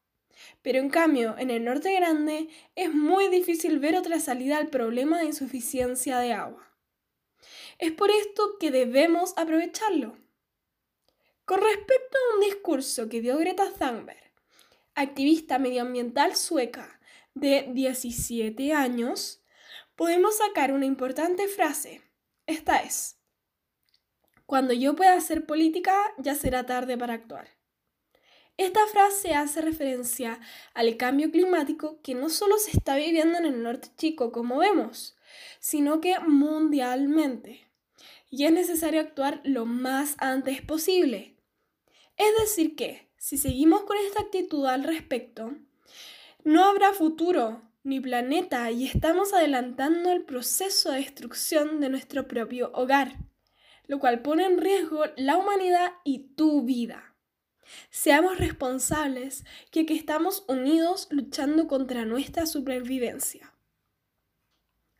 Pero 0.61 0.79
en 0.79 0.89
cambio, 0.89 1.35
en 1.37 1.51
el 1.51 1.63
norte 1.63 1.93
grande 1.93 2.47
es 2.75 2.93
muy 2.93 3.27
difícil 3.27 3.79
ver 3.79 3.95
otra 3.95 4.19
salida 4.19 4.57
al 4.57 4.67
problema 4.67 5.19
de 5.19 5.25
insuficiencia 5.25 6.19
de 6.19 6.33
agua. 6.33 6.71
Es 7.79 7.91
por 7.91 8.11
esto 8.11 8.57
que 8.59 8.71
debemos 8.71 9.33
aprovecharlo. 9.37 10.17
Con 11.45 11.61
respecto 11.61 12.17
a 12.17 12.35
un 12.35 12.41
discurso 12.41 13.09
que 13.09 13.21
dio 13.21 13.37
Greta 13.37 13.69
Thunberg 13.77 14.23
activista 14.95 15.57
medioambiental 15.59 16.35
sueca 16.35 16.99
de 17.33 17.67
17 17.73 18.73
años, 18.73 19.43
podemos 19.95 20.37
sacar 20.37 20.71
una 20.71 20.85
importante 20.85 21.47
frase. 21.47 22.01
Esta 22.45 22.77
es, 22.77 23.17
cuando 24.45 24.73
yo 24.73 24.95
pueda 24.95 25.13
hacer 25.13 25.45
política, 25.45 25.95
ya 26.17 26.35
será 26.35 26.65
tarde 26.65 26.97
para 26.97 27.13
actuar. 27.13 27.47
Esta 28.57 28.85
frase 28.85 29.33
hace 29.33 29.61
referencia 29.61 30.39
al 30.75 30.95
cambio 30.97 31.31
climático 31.31 31.99
que 32.03 32.13
no 32.13 32.29
solo 32.29 32.57
se 32.59 32.71
está 32.71 32.95
viviendo 32.95 33.39
en 33.39 33.45
el 33.45 33.63
norte 33.63 33.89
chico, 33.97 34.31
como 34.31 34.59
vemos, 34.59 35.17
sino 35.59 36.01
que 36.01 36.19
mundialmente. 36.19 37.67
Y 38.29 38.45
es 38.45 38.51
necesario 38.51 39.01
actuar 39.01 39.41
lo 39.43 39.65
más 39.65 40.15
antes 40.19 40.61
posible. 40.61 41.35
Es 42.15 42.35
decir, 42.39 42.75
que 42.75 43.09
si 43.17 43.37
seguimos 43.37 43.83
con 43.83 43.97
esta 43.97 44.21
actitud 44.21 44.67
al 44.67 44.83
respecto, 44.83 45.55
no 46.43 46.65
habrá 46.65 46.93
futuro 46.93 47.61
ni 47.83 47.99
planeta 47.99 48.69
y 48.69 48.85
estamos 48.85 49.33
adelantando 49.33 50.11
el 50.11 50.23
proceso 50.23 50.91
de 50.91 50.99
destrucción 50.99 51.79
de 51.79 51.89
nuestro 51.89 52.27
propio 52.27 52.71
hogar, 52.73 53.17
lo 53.87 53.99
cual 53.99 54.21
pone 54.21 54.45
en 54.45 54.59
riesgo 54.59 55.03
la 55.15 55.37
humanidad 55.37 55.93
y 56.03 56.33
tu 56.35 56.63
vida. 56.63 57.15
Seamos 57.89 58.37
responsables 58.37 59.45
que, 59.71 59.85
que 59.85 59.95
estamos 59.95 60.45
unidos 60.47 61.07
luchando 61.09 61.67
contra 61.67 62.05
nuestra 62.05 62.45
supervivencia. 62.45 63.53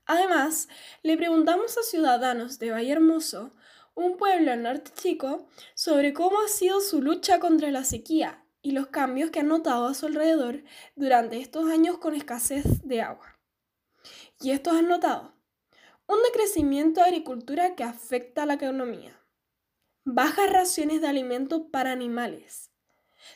Además, 0.05 0.67
le 1.01 1.17
preguntamos 1.17 1.77
a 1.77 1.83
ciudadanos 1.83 2.59
de 2.59 2.71
Valle 2.71 2.91
Hermoso 2.91 3.53
un 3.95 4.17
pueblo 4.17 4.51
al 4.51 4.63
norte 4.63 4.91
chico, 4.95 5.47
sobre 5.75 6.13
cómo 6.13 6.41
ha 6.41 6.47
sido 6.47 6.81
su 6.81 7.01
lucha 7.01 7.39
contra 7.39 7.71
la 7.71 7.83
sequía 7.83 8.43
y 8.61 8.71
los 8.71 8.87
cambios 8.87 9.29
que 9.29 9.41
han 9.41 9.49
notado 9.49 9.87
a 9.87 9.93
su 9.93 10.07
alrededor 10.07 10.63
durante 10.95 11.39
estos 11.39 11.69
años 11.69 11.97
con 11.99 12.15
escasez 12.15 12.87
de 12.87 13.01
agua. 13.01 13.39
Y 14.39 14.51
estos 14.51 14.73
han 14.73 14.87
notado 14.87 15.32
un 16.13 16.23
decrecimiento 16.23 17.01
de 17.01 17.07
agricultura 17.07 17.75
que 17.75 17.83
afecta 17.83 18.43
a 18.43 18.45
la 18.45 18.55
economía, 18.55 19.19
bajas 20.05 20.51
raciones 20.51 21.01
de 21.01 21.07
alimentos 21.07 21.63
para 21.71 21.91
animales, 21.91 22.71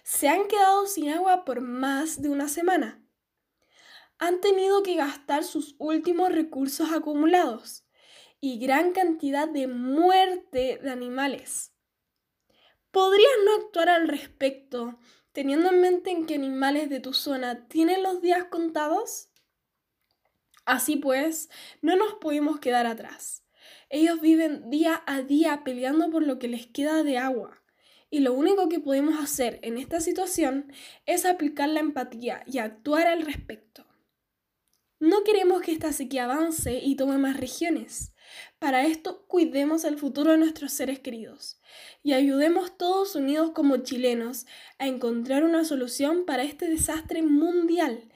se 0.03 0.27
han 0.27 0.48
quedado 0.48 0.86
sin 0.86 1.10
agua 1.10 1.46
por 1.46 1.62
más 1.62 2.22
de 2.22 2.29
una 2.29 2.48
semana, 2.48 3.03
han 4.19 4.41
tenido 4.41 4.84
que 4.84 4.96
gastar 4.96 5.43
sus 5.43 5.75
últimos 5.77 6.31
recursos 6.31 6.91
acumulados 6.91 7.86
y 8.39 8.60
gran 8.60 8.91
cantidad 8.91 9.48
de 9.48 9.67
muerte 9.67 10.79
de 10.81 10.89
animales. 10.89 11.74
¿Podrías 12.91 13.31
no 13.46 13.55
actuar 13.55 13.89
al 13.89 14.07
respecto, 14.07 15.00
teniendo 15.34 15.69
en 15.69 15.81
mente 15.81 16.12
en 16.12 16.25
que 16.25 16.36
animales 16.36 16.89
de 16.89 17.00
tu 17.00 17.13
zona 17.13 17.67
tienen 17.67 18.01
los 18.01 18.22
días 18.22 18.46
contados? 18.46 19.26
Así 20.68 20.98
pues, 20.98 21.50
no 21.82 21.96
nos 21.96 22.16
pudimos 22.16 22.60
quedar 22.60 22.88
atrás. 22.88 23.46
Ellos 23.90 24.20
viven 24.20 24.70
día 24.70 25.02
a 25.08 25.22
día 25.22 25.64
peleando 25.64 26.12
por 26.12 26.28
lo 26.28 26.40
que 26.40 26.50
les 26.50 26.68
queda 26.68 27.04
de 27.04 27.18
agua. 27.18 27.64
Y 28.10 28.20
lo 28.20 28.34
único 28.34 28.68
que 28.68 28.82
podemos 28.82 29.18
hacer 29.18 29.60
en 29.64 29.78
esta 29.78 30.02
situación 30.02 30.70
es 31.06 31.26
aplicar 31.26 31.70
la 31.70 31.80
empatía 31.80 32.44
y 32.46 32.58
actuar 32.58 33.08
al 33.08 33.22
respecto. 33.22 33.88
No 35.00 35.24
queremos 35.24 35.62
que 35.62 35.72
esta 35.72 35.94
sequía 35.94 36.26
avance 36.26 36.80
y 36.84 36.98
tome 36.98 37.18
más 37.18 37.38
regiones. 37.38 38.14
Para 38.60 38.86
esto, 38.86 39.26
cuidemos 39.28 39.86
el 39.86 39.98
futuro 39.98 40.32
de 40.32 40.38
nuestros 40.38 40.74
seres 40.74 41.00
queridos 41.00 41.62
y 42.04 42.12
ayudemos 42.12 42.78
todos 42.78 43.16
unidos 43.16 43.52
como 43.52 43.78
chilenos 43.78 44.48
a 44.80 44.88
encontrar 44.88 45.46
una 45.46 45.64
solución 45.64 46.26
para 46.26 46.44
este 46.44 46.68
desastre 46.68 47.22
mundial 47.22 48.07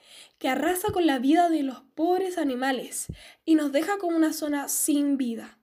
que 0.42 0.48
arrasa 0.48 0.90
con 0.90 1.06
la 1.06 1.20
vida 1.20 1.48
de 1.48 1.62
los 1.62 1.82
pobres 1.94 2.36
animales 2.36 3.06
y 3.44 3.54
nos 3.54 3.70
deja 3.70 3.98
como 3.98 4.16
una 4.16 4.32
zona 4.32 4.66
sin 4.66 5.16
vida. 5.16 5.60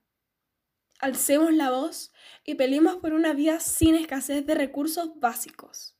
Alcemos 1.00 1.52
la 1.52 1.70
voz 1.70 2.14
y 2.46 2.54
peleemos 2.54 2.96
por 2.96 3.12
una 3.12 3.34
vida 3.34 3.60
sin 3.60 3.94
escasez 3.94 4.46
de 4.46 4.54
recursos 4.54 5.20
básicos. 5.20 5.98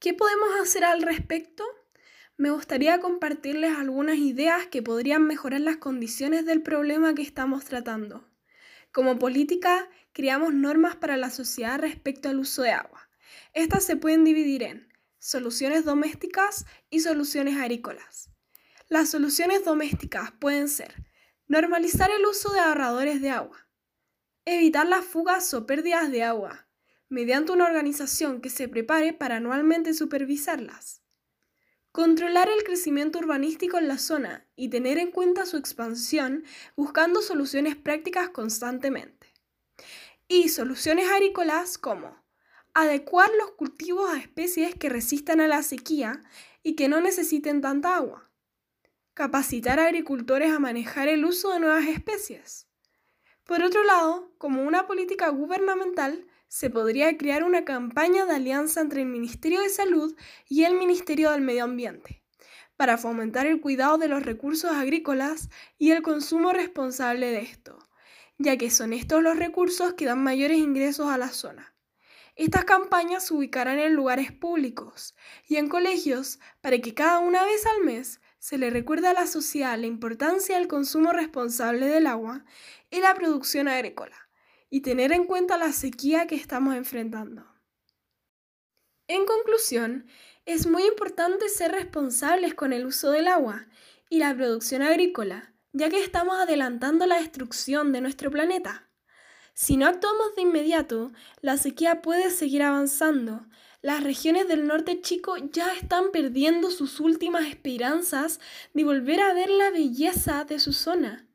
¿Qué 0.00 0.12
podemos 0.12 0.48
hacer 0.60 0.82
al 0.82 1.02
respecto? 1.02 1.62
Me 2.36 2.50
gustaría 2.50 2.98
compartirles 2.98 3.78
algunas 3.78 4.16
ideas 4.16 4.66
que 4.66 4.82
podrían 4.82 5.24
mejorar 5.24 5.60
las 5.60 5.76
condiciones 5.76 6.44
del 6.44 6.62
problema 6.62 7.14
que 7.14 7.22
estamos 7.22 7.64
tratando. 7.64 8.28
Como 8.90 9.20
política, 9.20 9.88
creamos 10.12 10.52
normas 10.52 10.96
para 10.96 11.16
la 11.16 11.30
sociedad 11.30 11.78
respecto 11.78 12.28
al 12.28 12.40
uso 12.40 12.62
de 12.62 12.72
agua. 12.72 13.08
Estas 13.52 13.84
se 13.84 13.96
pueden 13.96 14.24
dividir 14.24 14.64
en 14.64 14.92
soluciones 15.20 15.84
domésticas 15.84 16.66
y 16.90 17.00
soluciones 17.00 17.56
agrícolas. 17.56 18.30
Las 18.88 19.10
soluciones 19.10 19.64
domésticas 19.64 20.32
pueden 20.32 20.68
ser 20.68 21.06
normalizar 21.46 22.10
el 22.10 22.26
uso 22.26 22.52
de 22.52 22.58
ahorradores 22.58 23.22
de 23.22 23.30
agua, 23.30 23.68
evitar 24.44 24.88
las 24.88 25.04
fugas 25.04 25.54
o 25.54 25.66
pérdidas 25.66 26.10
de 26.10 26.24
agua, 26.24 26.66
mediante 27.08 27.52
una 27.52 27.66
organización 27.66 28.40
que 28.40 28.50
se 28.50 28.68
prepare 28.68 29.12
para 29.12 29.36
anualmente 29.36 29.94
supervisarlas. 29.94 31.03
Controlar 31.94 32.48
el 32.48 32.64
crecimiento 32.64 33.20
urbanístico 33.20 33.78
en 33.78 33.86
la 33.86 33.98
zona 33.98 34.44
y 34.56 34.68
tener 34.68 34.98
en 34.98 35.12
cuenta 35.12 35.46
su 35.46 35.56
expansión 35.56 36.42
buscando 36.74 37.22
soluciones 37.22 37.76
prácticas 37.76 38.30
constantemente. 38.30 39.32
Y 40.26 40.48
soluciones 40.48 41.08
agrícolas 41.08 41.78
como 41.78 42.20
adecuar 42.74 43.30
los 43.38 43.52
cultivos 43.52 44.10
a 44.10 44.18
especies 44.18 44.74
que 44.74 44.88
resistan 44.88 45.40
a 45.40 45.46
la 45.46 45.62
sequía 45.62 46.24
y 46.64 46.74
que 46.74 46.88
no 46.88 47.00
necesiten 47.00 47.60
tanta 47.60 47.94
agua. 47.94 48.28
Capacitar 49.14 49.78
a 49.78 49.86
agricultores 49.86 50.50
a 50.50 50.58
manejar 50.58 51.06
el 51.06 51.24
uso 51.24 51.52
de 51.52 51.60
nuevas 51.60 51.86
especies 51.86 52.66
Por 53.44 53.62
otro 53.62 53.84
lado, 53.84 54.34
como 54.38 54.64
una 54.64 54.88
política 54.88 55.28
gubernamental, 55.28 56.26
se 56.48 56.70
podría 56.70 57.16
crear 57.16 57.44
una 57.44 57.64
campaña 57.64 58.26
de 58.26 58.34
alianza 58.34 58.80
entre 58.80 59.02
el 59.02 59.08
Ministerio 59.08 59.60
de 59.60 59.68
Salud 59.68 60.14
y 60.48 60.64
el 60.64 60.74
Ministerio 60.74 61.30
del 61.30 61.40
Medio 61.40 61.64
Ambiente 61.64 62.24
para 62.76 62.98
fomentar 62.98 63.46
el 63.46 63.60
cuidado 63.60 63.98
de 63.98 64.08
los 64.08 64.22
recursos 64.22 64.72
agrícolas 64.72 65.48
y 65.78 65.92
el 65.92 66.02
consumo 66.02 66.52
responsable 66.52 67.30
de 67.30 67.40
esto, 67.40 67.78
ya 68.38 68.56
que 68.56 68.70
son 68.70 68.92
estos 68.92 69.22
los 69.22 69.38
recursos 69.38 69.94
que 69.94 70.06
dan 70.06 70.22
mayores 70.22 70.58
ingresos 70.58 71.08
a 71.08 71.18
la 71.18 71.28
zona. 71.28 71.74
Estas 72.36 72.64
campañas 72.64 73.26
se 73.26 73.34
ubicarán 73.34 73.78
en 73.78 73.94
lugares 73.94 74.32
públicos 74.32 75.14
y 75.46 75.56
en 75.56 75.68
colegios 75.68 76.40
para 76.60 76.78
que 76.80 76.94
cada 76.94 77.20
una 77.20 77.44
vez 77.44 77.64
al 77.66 77.84
mes 77.84 78.20
se 78.40 78.58
le 78.58 78.70
recuerde 78.70 79.06
a 79.06 79.12
la 79.12 79.28
sociedad 79.28 79.78
la 79.78 79.86
importancia 79.86 80.58
del 80.58 80.66
consumo 80.66 81.12
responsable 81.12 81.86
del 81.86 82.08
agua 82.08 82.44
y 82.90 83.00
la 83.00 83.14
producción 83.14 83.68
agrícola 83.68 84.23
y 84.74 84.80
tener 84.80 85.12
en 85.12 85.24
cuenta 85.24 85.56
la 85.56 85.70
sequía 85.70 86.26
que 86.26 86.34
estamos 86.34 86.74
enfrentando. 86.74 87.46
En 89.06 89.24
conclusión, 89.24 90.08
es 90.46 90.66
muy 90.66 90.84
importante 90.84 91.48
ser 91.48 91.70
responsables 91.70 92.54
con 92.54 92.72
el 92.72 92.84
uso 92.84 93.12
del 93.12 93.28
agua 93.28 93.68
y 94.10 94.18
la 94.18 94.34
producción 94.34 94.82
agrícola, 94.82 95.54
ya 95.72 95.90
que 95.90 96.02
estamos 96.02 96.36
adelantando 96.40 97.06
la 97.06 97.20
destrucción 97.20 97.92
de 97.92 98.00
nuestro 98.00 98.32
planeta. 98.32 98.90
Si 99.52 99.76
no 99.76 99.86
actuamos 99.86 100.34
de 100.34 100.42
inmediato, 100.42 101.12
la 101.40 101.56
sequía 101.56 102.02
puede 102.02 102.30
seguir 102.30 102.64
avanzando. 102.64 103.46
Las 103.80 104.02
regiones 104.02 104.48
del 104.48 104.66
norte 104.66 105.00
chico 105.00 105.36
ya 105.36 105.72
están 105.72 106.10
perdiendo 106.10 106.72
sus 106.72 106.98
últimas 106.98 107.46
esperanzas 107.46 108.40
de 108.72 108.82
volver 108.82 109.20
a 109.20 109.34
ver 109.34 109.50
la 109.50 109.70
belleza 109.70 110.44
de 110.44 110.58
su 110.58 110.72
zona 110.72 111.28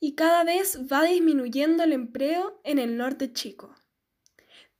y 0.00 0.14
cada 0.14 0.42
vez 0.44 0.80
va 0.90 1.04
disminuyendo 1.04 1.84
el 1.84 1.92
empleo 1.92 2.60
en 2.64 2.78
el 2.78 2.96
norte 2.96 3.32
chico. 3.32 3.76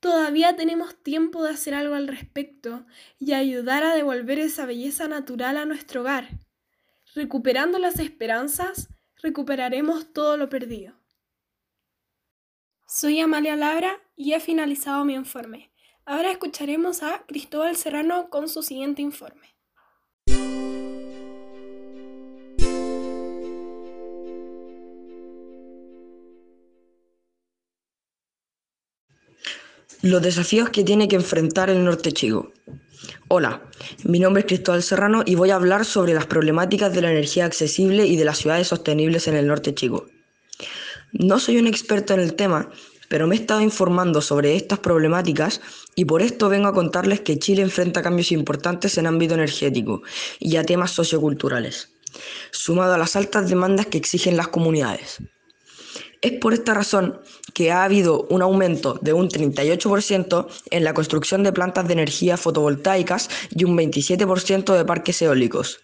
Todavía 0.00 0.57
tenemos 0.57 0.97
tiempo 1.03 1.45
de 1.45 1.50
hacer 1.50 1.75
algo 1.75 1.95
al 1.95 2.09
respecto 2.09 2.87
y 3.19 3.35
ayudar 3.35 3.85
a 3.85 3.95
devolver 3.95 4.39
esa 4.39 4.65
belleza 4.65 5.09
natural 5.09 5.59
a 5.59 5.67
nuestro 5.67 6.00
hogar. 6.00 6.29
Recuperando 7.15 7.79
las 7.79 7.99
esperanzas, 7.99 8.89
recuperaremos 9.23 10.11
todo 10.15 10.39
lo 10.39 10.49
perdido. 10.49 10.95
Soy 12.87 13.21
Amalia 13.21 13.57
Labra 13.57 14.00
y 14.17 14.33
he 14.33 14.41
finalizado 14.41 15.05
mi 15.05 15.15
informe. 15.15 15.71
Ahora 16.07 16.33
escucharemos 16.33 17.03
a 17.03 17.25
Cristóbal 17.27 17.77
Serrano 17.77 18.31
con 18.31 18.49
su 18.49 18.62
siguiente 18.62 19.03
informe. 19.03 19.55
Los 30.02 30.23
desafíos 30.23 30.71
que 30.71 30.83
tiene 30.83 31.09
que 31.09 31.16
enfrentar 31.16 31.69
el 31.69 31.85
norte 31.85 32.12
chico. 32.12 32.50
Hola, 33.28 33.62
mi 34.04 34.19
nombre 34.19 34.40
es 34.40 34.47
Cristóbal 34.47 34.83
Serrano 34.83 35.23
y 35.26 35.35
voy 35.35 35.50
a 35.50 35.57
hablar 35.57 35.85
sobre 35.85 36.14
las 36.14 36.25
problemáticas 36.25 36.95
de 36.95 37.02
la 37.02 37.11
energía 37.11 37.45
accesible 37.45 38.07
y 38.07 38.16
de 38.16 38.25
las 38.25 38.38
ciudades 38.38 38.69
sostenibles 38.69 39.28
en 39.28 39.37
el 39.37 39.47
norte 39.47 39.75
chico. 39.75 40.07
No 41.12 41.38
soy 41.38 41.59
un 41.59 41.66
experto 41.66 42.14
en 42.14 42.21
el 42.21 42.33
tema, 42.33 42.71
pero 43.11 43.26
me 43.26 43.35
he 43.35 43.40
estado 43.40 43.61
informando 43.61 44.23
sobre 44.23 44.57
estas 44.57 44.78
problemáticas 44.78 45.61
y 45.95 46.07
por 46.07 46.23
esto 46.23 46.49
vengo 46.49 46.69
a 46.69 46.75
contarles 46.75 47.21
que 47.21 47.38
Chile 47.38 47.61
enfrenta 47.61 48.00
cambios 48.00 48.33
importantes 48.33 48.97
en 48.97 49.07
ámbito 49.07 49.35
energético 49.35 50.00
y 50.38 50.57
a 50.57 50.64
temas 50.64 50.92
socioculturales, 50.92 51.92
sumado 52.52 52.95
a 52.95 52.99
las 52.99 53.16
altas 53.16 53.50
demandas 53.50 53.85
que 53.88 53.99
exigen 53.99 54.38
las 54.38 54.49
comunidades. 54.49 55.19
Es 56.23 56.33
por 56.33 56.53
esta 56.53 56.75
razón 56.75 57.19
que 57.55 57.73
ha 57.73 57.83
habido 57.83 58.27
un 58.29 58.42
aumento 58.42 58.99
de 59.01 59.14
un 59.14 59.31
38% 59.31 60.47
en 60.71 60.85
la 60.85 60.92
construcción 60.92 61.42
de 61.42 61.53
plantas 61.53 61.87
de 61.87 61.94
energía 61.94 62.37
fotovoltaicas 62.37 63.31
y 63.51 63.64
un 63.64 63.77
27% 63.77 64.77
de 64.77 64.85
parques 64.85 65.23
eólicos. 65.23 65.81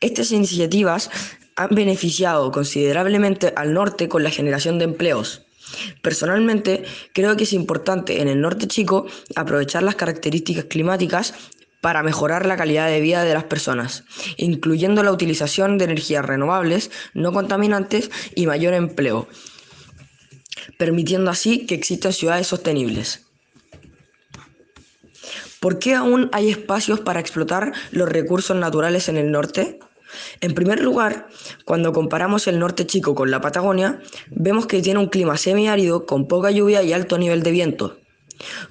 Estas 0.00 0.32
iniciativas 0.32 1.10
han 1.56 1.70
beneficiado 1.70 2.52
considerablemente 2.52 3.54
al 3.56 3.72
norte 3.72 4.06
con 4.06 4.22
la 4.22 4.30
generación 4.30 4.78
de 4.78 4.84
empleos. 4.84 5.42
Personalmente, 6.02 6.84
creo 7.14 7.34
que 7.36 7.44
es 7.44 7.54
importante 7.54 8.20
en 8.20 8.28
el 8.28 8.42
norte 8.42 8.66
chico 8.66 9.06
aprovechar 9.34 9.82
las 9.82 9.94
características 9.94 10.64
climáticas 10.64 11.32
para 11.80 12.02
mejorar 12.02 12.44
la 12.44 12.56
calidad 12.56 12.88
de 12.88 13.00
vida 13.00 13.24
de 13.24 13.34
las 13.34 13.44
personas, 13.44 14.04
incluyendo 14.36 15.02
la 15.02 15.12
utilización 15.12 15.78
de 15.78 15.84
energías 15.84 16.24
renovables, 16.24 16.90
no 17.14 17.32
contaminantes 17.32 18.10
y 18.34 18.46
mayor 18.46 18.74
empleo, 18.74 19.28
permitiendo 20.78 21.30
así 21.30 21.66
que 21.66 21.74
existan 21.74 22.12
ciudades 22.12 22.46
sostenibles. 22.46 23.26
¿Por 25.60 25.78
qué 25.78 25.94
aún 25.94 26.28
hay 26.32 26.50
espacios 26.50 27.00
para 27.00 27.20
explotar 27.20 27.72
los 27.90 28.08
recursos 28.08 28.56
naturales 28.56 29.08
en 29.08 29.16
el 29.16 29.30
norte? 29.30 29.78
En 30.40 30.54
primer 30.54 30.80
lugar, 30.80 31.28
cuando 31.64 31.92
comparamos 31.92 32.46
el 32.46 32.58
norte 32.58 32.86
chico 32.86 33.14
con 33.14 33.30
la 33.30 33.40
Patagonia, 33.40 34.00
vemos 34.30 34.66
que 34.66 34.82
tiene 34.82 35.00
un 35.00 35.08
clima 35.08 35.36
semiárido 35.36 36.06
con 36.06 36.28
poca 36.28 36.50
lluvia 36.50 36.82
y 36.82 36.92
alto 36.92 37.18
nivel 37.18 37.42
de 37.42 37.50
viento, 37.50 37.96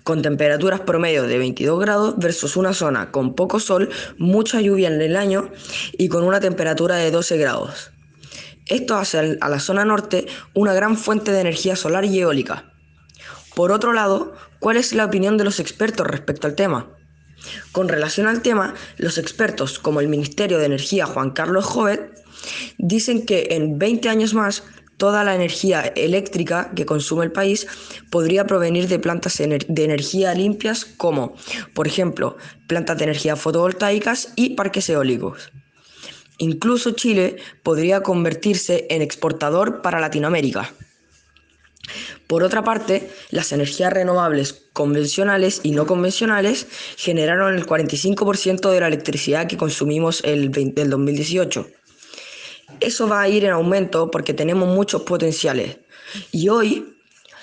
con 0.04 0.22
temperaturas 0.22 0.82
promedio 0.82 1.24
de 1.24 1.38
22 1.38 1.80
grados 1.80 2.16
versus 2.18 2.56
una 2.56 2.74
zona 2.74 3.12
con 3.12 3.34
poco 3.34 3.60
sol, 3.60 3.90
mucha 4.18 4.62
lluvia 4.62 4.88
en 4.90 5.02
el 5.02 5.16
año 5.16 5.50
y 5.98 6.10
con 6.10 6.24
una 6.24 6.40
temperatura 6.40 6.98
de 6.98 7.12
12 7.12 7.38
grados. 7.38 7.93
Esto 8.68 8.96
hace 8.96 9.38
a 9.40 9.50
la 9.50 9.60
zona 9.60 9.86
norte 9.86 10.28
una 10.54 10.74
gran 10.74 10.98
fuente 10.98 11.32
de 11.32 11.42
energía 11.42 11.76
solar 11.76 12.06
y 12.06 12.20
eólica. 12.20 12.74
Por 13.56 13.72
otro 13.72 13.94
lado, 13.94 14.34
¿cuál 14.60 14.78
es 14.78 14.94
la 14.94 15.06
opinión 15.06 15.38
de 15.38 15.44
los 15.44 15.60
expertos 15.60 16.08
respecto 16.08 16.48
al 16.48 16.56
tema? 16.56 16.90
Con 17.72 17.90
relación 17.90 18.28
al 18.28 18.42
tema, 18.42 18.74
los 18.98 19.18
expertos, 19.18 19.80
como 19.80 20.00
el 20.00 20.08
Ministerio 20.08 20.58
de 20.58 20.66
Energía 20.66 21.06
Juan 21.06 21.32
Carlos 21.32 21.66
Jovet, 21.66 22.24
dicen 22.78 23.26
que 23.26 23.48
en 23.52 23.78
20 23.78 24.10
años 24.10 24.34
más 24.34 24.64
toda 24.98 25.24
la 25.24 25.36
energía 25.36 25.82
eléctrica 25.82 26.72
que 26.76 26.86
consume 26.86 27.26
el 27.26 27.32
país 27.32 27.68
podría 28.10 28.48
provenir 28.48 28.88
de 28.88 29.00
plantas 29.00 29.38
de 29.38 29.84
energía 29.84 30.34
limpias 30.34 30.86
como, 30.86 31.36
por 31.74 31.88
ejemplo, 31.88 32.38
plantas 32.68 32.98
de 32.98 33.06
energía 33.06 33.36
fotovoltaicas 33.36 34.32
y 34.36 34.56
parques 34.56 34.90
eólicos. 34.90 35.52
Incluso 36.38 36.92
Chile 36.92 37.38
podría 37.62 38.02
convertirse 38.02 38.88
en 38.90 39.02
exportador 39.02 39.82
para 39.82 40.00
Latinoamérica. 40.00 40.74
Por 42.28 42.44
otra 42.44 42.64
parte, 42.64 43.12
las 43.30 43.52
energías 43.52 43.94
renovables 43.94 44.64
convencionales 44.74 45.60
y 45.64 45.72
no 45.72 45.86
convencionales 45.86 46.68
generaron 46.98 47.54
el 47.54 47.66
45% 47.66 48.72
de 48.72 48.80
la 48.80 48.88
electricidad 48.88 49.48
que 49.48 49.58
consumimos 49.58 50.22
el, 50.24 50.52
el 50.76 50.90
2018. 50.90 51.68
Eso 52.80 53.08
va 53.08 53.22
a 53.22 53.30
ir 53.30 53.46
en 53.46 53.52
aumento 53.52 54.10
porque 54.10 54.34
tenemos 54.34 54.68
muchos 54.68 55.04
potenciales. 55.04 55.78
Y 56.32 56.50
hoy, 56.50 56.96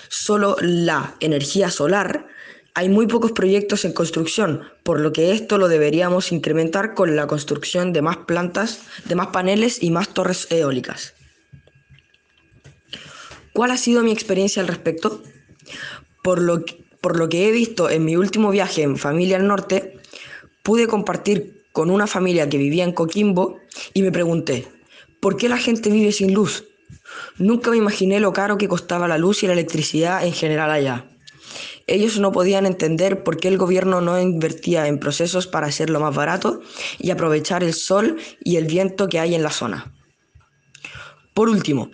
solo 0.09 0.57
la 0.59 1.15
energía 1.19 1.69
solar 1.69 2.27
hay 2.73 2.89
muy 2.89 3.07
pocos 3.07 3.31
proyectos 3.33 3.83
en 3.85 3.93
construcción, 3.93 4.63
por 4.83 4.99
lo 4.99 5.11
que 5.11 5.31
esto 5.33 5.57
lo 5.57 5.67
deberíamos 5.67 6.31
incrementar 6.31 6.93
con 6.93 7.15
la 7.15 7.27
construcción 7.27 7.91
de 7.91 8.01
más 8.01 8.17
plantas, 8.17 8.81
de 9.05 9.15
más 9.15 9.27
paneles 9.27 9.83
y 9.83 9.91
más 9.91 10.09
torres 10.09 10.47
eólicas. 10.49 11.13
¿Cuál 13.53 13.71
ha 13.71 13.77
sido 13.77 14.03
mi 14.03 14.11
experiencia 14.11 14.61
al 14.61 14.69
respecto? 14.69 15.21
Por 16.23 16.41
lo, 16.41 16.63
que, 16.63 16.85
por 17.01 17.17
lo 17.17 17.27
que 17.27 17.47
he 17.47 17.51
visto 17.51 17.89
en 17.89 18.05
mi 18.05 18.15
último 18.15 18.51
viaje 18.51 18.83
en 18.83 18.97
Familia 18.97 19.35
al 19.35 19.47
Norte, 19.47 19.99
pude 20.63 20.87
compartir 20.87 21.65
con 21.73 21.89
una 21.89 22.07
familia 22.07 22.47
que 22.47 22.57
vivía 22.57 22.83
en 22.83 22.93
Coquimbo 22.93 23.59
y 23.93 24.01
me 24.01 24.11
pregunté, 24.11 24.67
¿por 25.19 25.35
qué 25.35 25.49
la 25.49 25.57
gente 25.57 25.89
vive 25.89 26.11
sin 26.11 26.33
luz? 26.33 26.65
Nunca 27.37 27.71
me 27.71 27.77
imaginé 27.77 28.19
lo 28.19 28.31
caro 28.31 28.57
que 28.57 28.67
costaba 28.67 29.07
la 29.07 29.17
luz 29.17 29.43
y 29.43 29.47
la 29.47 29.53
electricidad 29.53 30.25
en 30.25 30.33
general 30.33 30.71
allá. 30.71 31.05
Ellos 31.91 32.17
no 32.19 32.31
podían 32.31 32.65
entender 32.65 33.21
por 33.21 33.35
qué 33.35 33.49
el 33.49 33.57
gobierno 33.57 33.99
no 33.99 34.17
invertía 34.17 34.87
en 34.87 34.97
procesos 34.97 35.45
para 35.45 35.67
hacerlo 35.67 35.99
más 35.99 36.15
barato 36.15 36.61
y 36.99 37.11
aprovechar 37.11 37.65
el 37.65 37.73
sol 37.73 38.15
y 38.41 38.55
el 38.55 38.65
viento 38.65 39.09
que 39.09 39.19
hay 39.19 39.35
en 39.35 39.43
la 39.43 39.49
zona. 39.49 39.93
Por 41.33 41.49
último, 41.49 41.91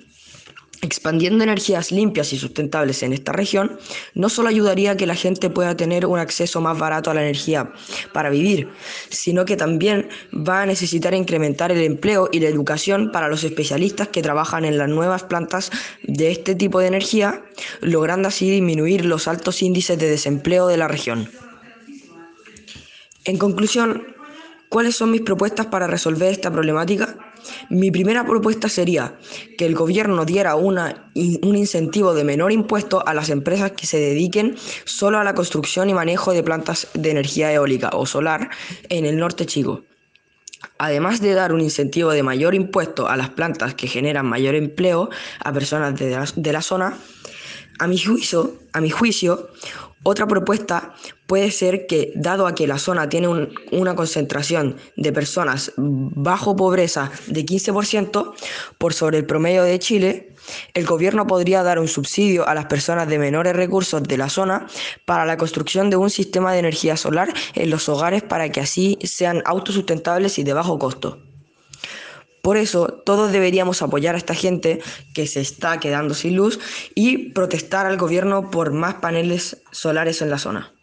Expandiendo 0.82 1.44
energías 1.44 1.92
limpias 1.92 2.34
y 2.34 2.38
sustentables 2.38 3.02
en 3.02 3.12
esta 3.12 3.32
región, 3.32 3.80
no 4.14 4.30
solo 4.30 4.50
ayudaría 4.50 4.92
a 4.92 4.98
que 4.98 5.08
la 5.08 5.16
gente 5.16 5.50
pueda 5.50 5.76
tener 5.76 6.06
un 6.06 6.20
acceso 6.20 6.62
más 6.62 6.78
barato 6.78 7.10
a 7.10 7.16
la 7.16 7.24
energía 7.24 7.72
para 8.14 8.30
vivir, 8.30 8.70
sino 9.10 9.46
que 9.46 9.58
también 9.58 10.10
va 10.32 10.62
a 10.62 10.66
necesitar 10.68 11.16
incrementar 11.16 11.72
el 11.72 11.82
empleo 11.82 12.30
y 12.32 12.40
la 12.42 12.50
educación 12.50 13.12
para 13.12 13.28
los 13.28 13.44
especialistas 13.44 14.10
que 14.10 14.22
trabajan 14.22 14.66
en 14.66 14.78
las 14.78 14.88
nuevas 14.88 15.24
plantas 15.24 15.72
de 16.04 16.32
este 16.32 16.54
tipo 16.54 16.80
de 16.80 16.88
energía, 16.88 17.44
logrando 17.82 18.28
así 18.28 18.50
disminuir 18.50 19.04
los 19.04 19.28
altos 19.28 19.64
índices 19.64 19.98
de 19.98 20.10
desempleo 20.10 20.68
de 20.68 20.78
la 20.78 20.88
región. 20.88 21.28
En 23.26 23.38
conclusión, 23.38 24.16
¿cuáles 24.70 24.96
son 24.96 25.10
mis 25.10 25.22
propuestas 25.22 25.66
para 25.66 25.88
resolver 25.88 26.32
esta 26.32 26.52
problemática? 26.52 27.27
Mi 27.70 27.92
primera 27.92 28.26
propuesta 28.26 28.70
sería 28.70 29.18
que 29.58 29.66
el 29.66 29.76
gobierno 29.76 30.26
diera 30.26 30.56
un 30.56 31.56
incentivo 31.56 32.14
de 32.14 32.24
menor 32.24 32.52
impuesto 32.52 33.06
a 33.08 33.14
las 33.14 33.30
empresas 33.30 33.72
que 33.72 33.86
se 33.86 34.00
dediquen 34.00 34.56
solo 34.86 35.18
a 35.20 35.24
la 35.24 35.34
construcción 35.34 35.90
y 35.90 35.94
manejo 35.94 36.34
de 36.34 36.44
plantas 36.44 36.88
de 36.94 37.12
energía 37.12 37.54
eólica 37.54 37.90
o 37.94 38.06
solar 38.06 38.50
en 38.90 39.06
el 39.06 39.18
norte 39.18 39.46
chico. 39.46 39.84
Además 40.80 41.22
de 41.22 41.34
dar 41.34 41.54
un 41.54 41.62
incentivo 41.62 42.12
de 42.12 42.24
mayor 42.24 42.56
impuesto 42.56 43.08
a 43.08 43.18
las 43.18 43.30
plantas 43.30 43.74
que 43.76 43.88
generan 43.88 44.26
mayor 44.26 44.56
empleo 44.56 45.10
a 45.44 45.54
personas 45.54 45.98
de 45.98 46.12
la, 46.12 46.28
de 46.36 46.54
la 46.54 46.62
zona, 46.62 46.98
a 47.80 47.88
mi 47.88 47.98
juicio, 47.98 48.56
a 48.74 48.82
mi 48.82 48.90
juicio, 48.90 49.50
otra 50.04 50.28
propuesta 50.28 50.94
puede 51.26 51.52
ser 51.52 51.88
que, 51.88 52.14
dado 52.16 52.48
a 52.48 52.56
que 52.56 52.68
la 52.68 52.80
zona 52.80 53.10
tiene 53.10 53.28
un, 53.28 53.54
una 53.72 53.96
concentración 53.96 54.78
de 54.96 55.12
personas 55.12 55.74
bajo 55.76 56.56
pobreza 56.56 57.12
de 57.28 57.46
15% 57.46 58.34
por 58.78 58.94
sobre 58.94 59.18
el 59.18 59.26
promedio 59.26 59.64
de 59.64 59.80
Chile, 59.80 60.34
el 60.74 60.86
gobierno 60.86 61.28
podría 61.28 61.64
dar 61.64 61.80
un 61.80 61.88
subsidio 61.88 62.48
a 62.48 62.54
las 62.54 62.66
personas 62.66 63.08
de 63.08 63.20
menores 63.20 63.56
recursos 63.56 64.04
de 64.04 64.18
la 64.18 64.30
zona 64.30 64.68
para 65.06 65.26
la 65.26 65.38
construcción 65.38 65.90
de 65.90 65.98
un 65.98 66.10
sistema 66.10 66.54
de 66.54 66.60
energía 66.60 66.96
solar 66.96 67.34
en 67.56 67.70
los 67.70 67.90
hogares 67.90 68.24
para 68.24 68.50
que 68.50 68.62
así 68.62 68.98
sean 69.04 69.42
autosustentables 69.46 70.40
y 70.40 70.44
de 70.44 70.54
bajo 70.54 70.80
costo. 70.80 71.27
Por 72.48 72.56
eso 72.56 72.88
todos 72.88 73.34
deberíamos 73.34 73.82
apoyar 73.82 74.16
a 74.16 74.18
esta 74.18 74.34
gente 74.34 74.80
que 75.14 75.28
se 75.28 75.42
está 75.42 75.82
quedando 75.82 76.14
sin 76.14 76.38
luz 76.38 76.62
y 76.96 77.34
protestar 77.34 77.86
al 77.86 77.98
gobierno 77.98 78.52
por 78.52 78.72
más 78.72 78.94
paneles 78.94 79.58
solares 79.74 80.22
en 80.22 80.30
la 80.30 80.38
zona. 80.38 80.74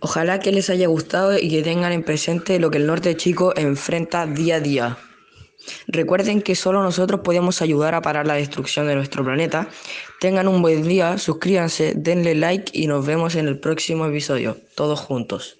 Ojalá 0.00 0.40
que 0.40 0.52
les 0.52 0.70
haya 0.70 0.86
gustado 0.86 1.38
y 1.38 1.50
que 1.50 1.62
tengan 1.62 1.92
en 1.92 2.02
presente 2.02 2.58
lo 2.58 2.70
que 2.70 2.78
el 2.78 2.86
norte 2.86 3.14
chico 3.14 3.52
enfrenta 3.54 4.24
día 4.24 4.56
a 4.56 4.60
día. 4.60 4.98
Recuerden 5.86 6.40
que 6.40 6.54
solo 6.54 6.82
nosotros 6.82 7.20
podemos 7.22 7.60
ayudar 7.60 7.94
a 7.94 8.00
parar 8.00 8.26
la 8.26 8.36
destrucción 8.36 8.86
de 8.86 8.94
nuestro 8.94 9.22
planeta. 9.22 9.68
Tengan 10.18 10.48
un 10.48 10.62
buen 10.62 10.82
día, 10.82 11.18
suscríbanse, 11.18 11.92
denle 11.94 12.34
like 12.34 12.72
y 12.72 12.86
nos 12.86 13.04
vemos 13.04 13.34
en 13.34 13.48
el 13.48 13.58
próximo 13.58 14.06
episodio, 14.06 14.56
todos 14.74 14.98
juntos. 14.98 15.59